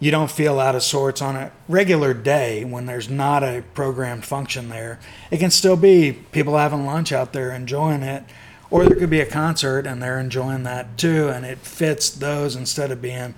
you 0.00 0.10
don't 0.10 0.30
feel 0.30 0.58
out 0.58 0.74
of 0.74 0.82
sorts 0.82 1.20
on 1.20 1.36
a 1.36 1.52
regular 1.68 2.14
day 2.14 2.64
when 2.64 2.86
there's 2.86 3.10
not 3.10 3.42
a 3.42 3.62
programmed 3.74 4.24
function 4.24 4.70
there. 4.70 4.98
It 5.30 5.38
can 5.38 5.50
still 5.50 5.76
be 5.76 6.12
people 6.32 6.56
having 6.56 6.86
lunch 6.86 7.12
out 7.12 7.34
there 7.34 7.52
enjoying 7.52 8.02
it, 8.02 8.24
or 8.70 8.86
there 8.86 8.96
could 8.96 9.10
be 9.10 9.20
a 9.20 9.26
concert 9.26 9.86
and 9.86 10.02
they're 10.02 10.18
enjoying 10.18 10.62
that 10.62 10.96
too, 10.96 11.28
and 11.28 11.44
it 11.44 11.58
fits 11.58 12.08
those 12.08 12.56
instead 12.56 12.90
of 12.90 13.00
being, 13.00 13.34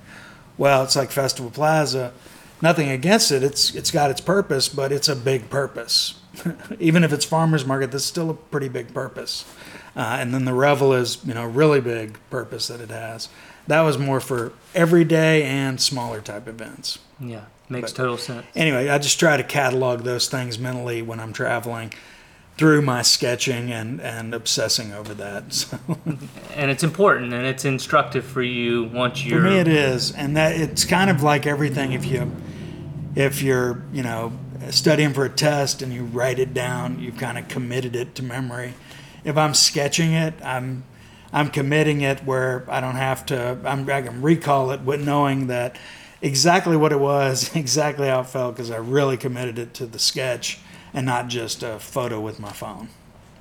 well, 0.57 0.85
it's 0.85 0.97
like 0.97 1.11
Festival 1.11 1.51
Plaza. 1.51 2.13
Nothing 2.63 2.89
against 2.89 3.31
it. 3.33 3.43
It's 3.43 3.75
it's 3.75 3.91
got 3.91 4.11
its 4.11 4.21
purpose, 4.21 4.69
but 4.69 4.93
it's 4.93 5.09
a 5.09 5.17
big 5.17 5.51
purpose. 5.51 6.21
Even 6.79 7.05
if 7.05 7.13
it's 7.13 7.25
farmers 7.25 7.65
market, 7.67 7.91
that's 7.93 8.05
still 8.05 8.31
a 8.31 8.35
pretty 8.35 8.69
big 8.69 8.95
purpose. 8.95 9.45
Uh, 9.95 10.17
and 10.21 10.33
then 10.35 10.45
the 10.45 10.53
revel 10.55 10.93
is 10.93 11.19
you 11.25 11.35
know 11.35 11.45
really 11.45 11.81
big 11.81 12.19
purpose 12.31 12.69
that 12.69 12.81
it 12.81 12.91
has 12.91 13.29
that 13.67 13.81
was 13.81 13.99
more 13.99 14.21
for 14.21 14.53
everyday 14.75 15.43
and 15.43 15.81
smaller 15.81 16.21
type 16.21 16.47
events. 16.49 16.99
Yeah, 17.19 17.47
makes 17.69 17.93
but 17.93 17.97
total 17.97 18.17
sense. 18.17 18.47
Anyway, 18.55 18.89
I 18.89 18.99
just 18.99 19.19
try 19.19 19.37
to 19.37 19.43
catalog 19.45 20.01
those 20.03 20.29
things 20.29 20.59
mentally 20.59 21.03
when 21.03 21.19
I'm 21.21 21.33
traveling. 21.33 21.93
through 22.59 22.81
my 22.81 23.03
sketching 23.03 23.71
and, 23.71 24.01
and 24.01 24.33
obsessing 24.35 24.91
over 24.93 25.13
that. 25.15 25.45
So 25.53 25.79
And 26.55 26.71
it's 26.71 26.83
important 26.83 27.35
and 27.35 27.45
it's 27.45 27.67
instructive 27.67 28.25
for 28.25 28.43
you 28.43 28.85
once 28.85 29.23
you're. 29.25 29.43
me, 29.43 29.59
it 29.59 29.69
is, 29.69 30.13
and 30.13 30.37
that 30.39 30.59
it's 30.59 30.85
kind 30.87 31.11
of 31.11 31.23
like 31.23 31.47
everything. 31.47 31.93
If 31.93 32.07
you 32.07 32.31
if 33.17 33.43
you're 33.43 33.83
you 33.93 34.05
know 34.05 34.33
studying 34.71 35.13
for 35.13 35.25
a 35.25 35.31
test 35.31 35.83
and 35.83 35.93
you 35.93 36.05
write 36.05 36.39
it 36.39 36.55
down, 36.55 37.01
you've 37.01 37.17
kind 37.17 37.37
of 37.39 37.49
committed 37.49 37.97
it 37.97 38.15
to 38.15 38.23
memory. 38.23 38.75
If 39.25 39.37
I'm 39.37 39.55
sketching 39.55 40.13
it, 40.13 40.35
I'm 40.45 40.85
I'm 41.33 41.51
committing 41.51 42.03
it 42.03 42.25
where 42.25 42.65
I 42.69 42.81
don't 42.81 42.95
have 42.95 43.27
to. 43.27 43.59
I'm, 43.65 43.91
I 43.91 44.03
can 44.03 44.23
recall 44.23 44.71
it 44.71 44.83
with 44.83 45.05
knowing 45.05 45.49
that 45.49 45.77
exactly 46.23 46.77
what 46.77 46.93
it 46.93 47.01
was, 47.01 47.51
exactly 47.57 48.07
how 48.07 48.21
it 48.21 48.27
felt, 48.27 48.55
because 48.55 48.71
I 48.71 48.77
really 48.77 49.17
committed 49.17 49.59
it 49.59 49.75
to 49.75 49.87
the 49.87 49.99
sketch 49.99 50.61
and 50.95 51.05
not 51.05 51.29
just 51.29 51.63
a 51.63 51.79
photo 51.79 52.21
with 52.21 52.39
my 52.39 52.53
phone. 52.53 52.89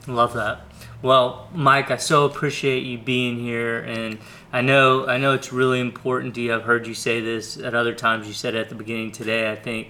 Love 0.08 0.34
that. 0.34 0.62
Well, 1.02 1.50
Mike, 1.54 1.92
I 1.92 1.98
so 1.98 2.26
appreciate 2.26 2.84
you 2.84 2.98
being 2.98 3.40
here, 3.40 3.80
and 3.80 4.18
I 4.56 4.62
know 4.62 5.06
I 5.06 5.18
know 5.18 5.34
it's 5.34 5.52
really 5.52 5.82
important 5.82 6.34
to 6.36 6.42
you. 6.42 6.56
I've 6.56 6.64
heard 6.64 6.88
you 6.88 6.94
say 6.94 7.20
this 7.20 7.58
at 7.58 7.76
other 7.76 7.94
times. 7.94 8.26
You 8.26 8.32
said 8.32 8.56
it 8.56 8.60
at 8.60 8.70
the 8.70 8.76
beginning 8.76 9.12
today. 9.12 9.52
I 9.52 9.56
think 9.58 9.90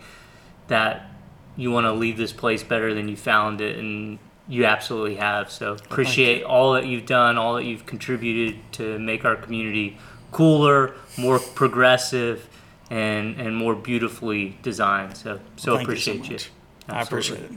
that 0.69 1.11
you 1.55 1.69
want 1.69 1.85
to 1.85 1.91
leave 1.91 2.17
this 2.17 2.33
place 2.33 2.63
better 2.63 2.91
than 2.95 3.07
you 3.07 3.15
found 3.15 3.61
it, 3.61 3.77
and 3.77 4.17
you 4.47 4.65
absolutely 4.65 5.17
have. 5.17 5.51
So 5.51 5.73
appreciate 5.73 6.41
all 6.41 6.73
that 6.73 6.87
you've 6.87 7.05
done, 7.05 7.37
all 7.37 7.53
that 7.57 7.65
you've 7.65 7.85
contributed 7.85 8.59
to 8.71 8.97
make 8.97 9.23
our 9.23 9.35
community 9.35 9.99
cooler, 10.31 10.95
more 11.15 11.37
progressive, 11.37 12.49
and 12.89 13.39
and 13.39 13.55
more 13.55 13.75
beautifully 13.75 14.57
designed. 14.63 15.15
So 15.15 15.41
so 15.57 15.75
Thank 15.75 15.89
you 15.89 15.95
so 15.97 16.11
appreciate 16.11 16.29
you. 16.31 16.49
I 16.89 17.01
appreciate 17.03 17.41
it. 17.41 17.51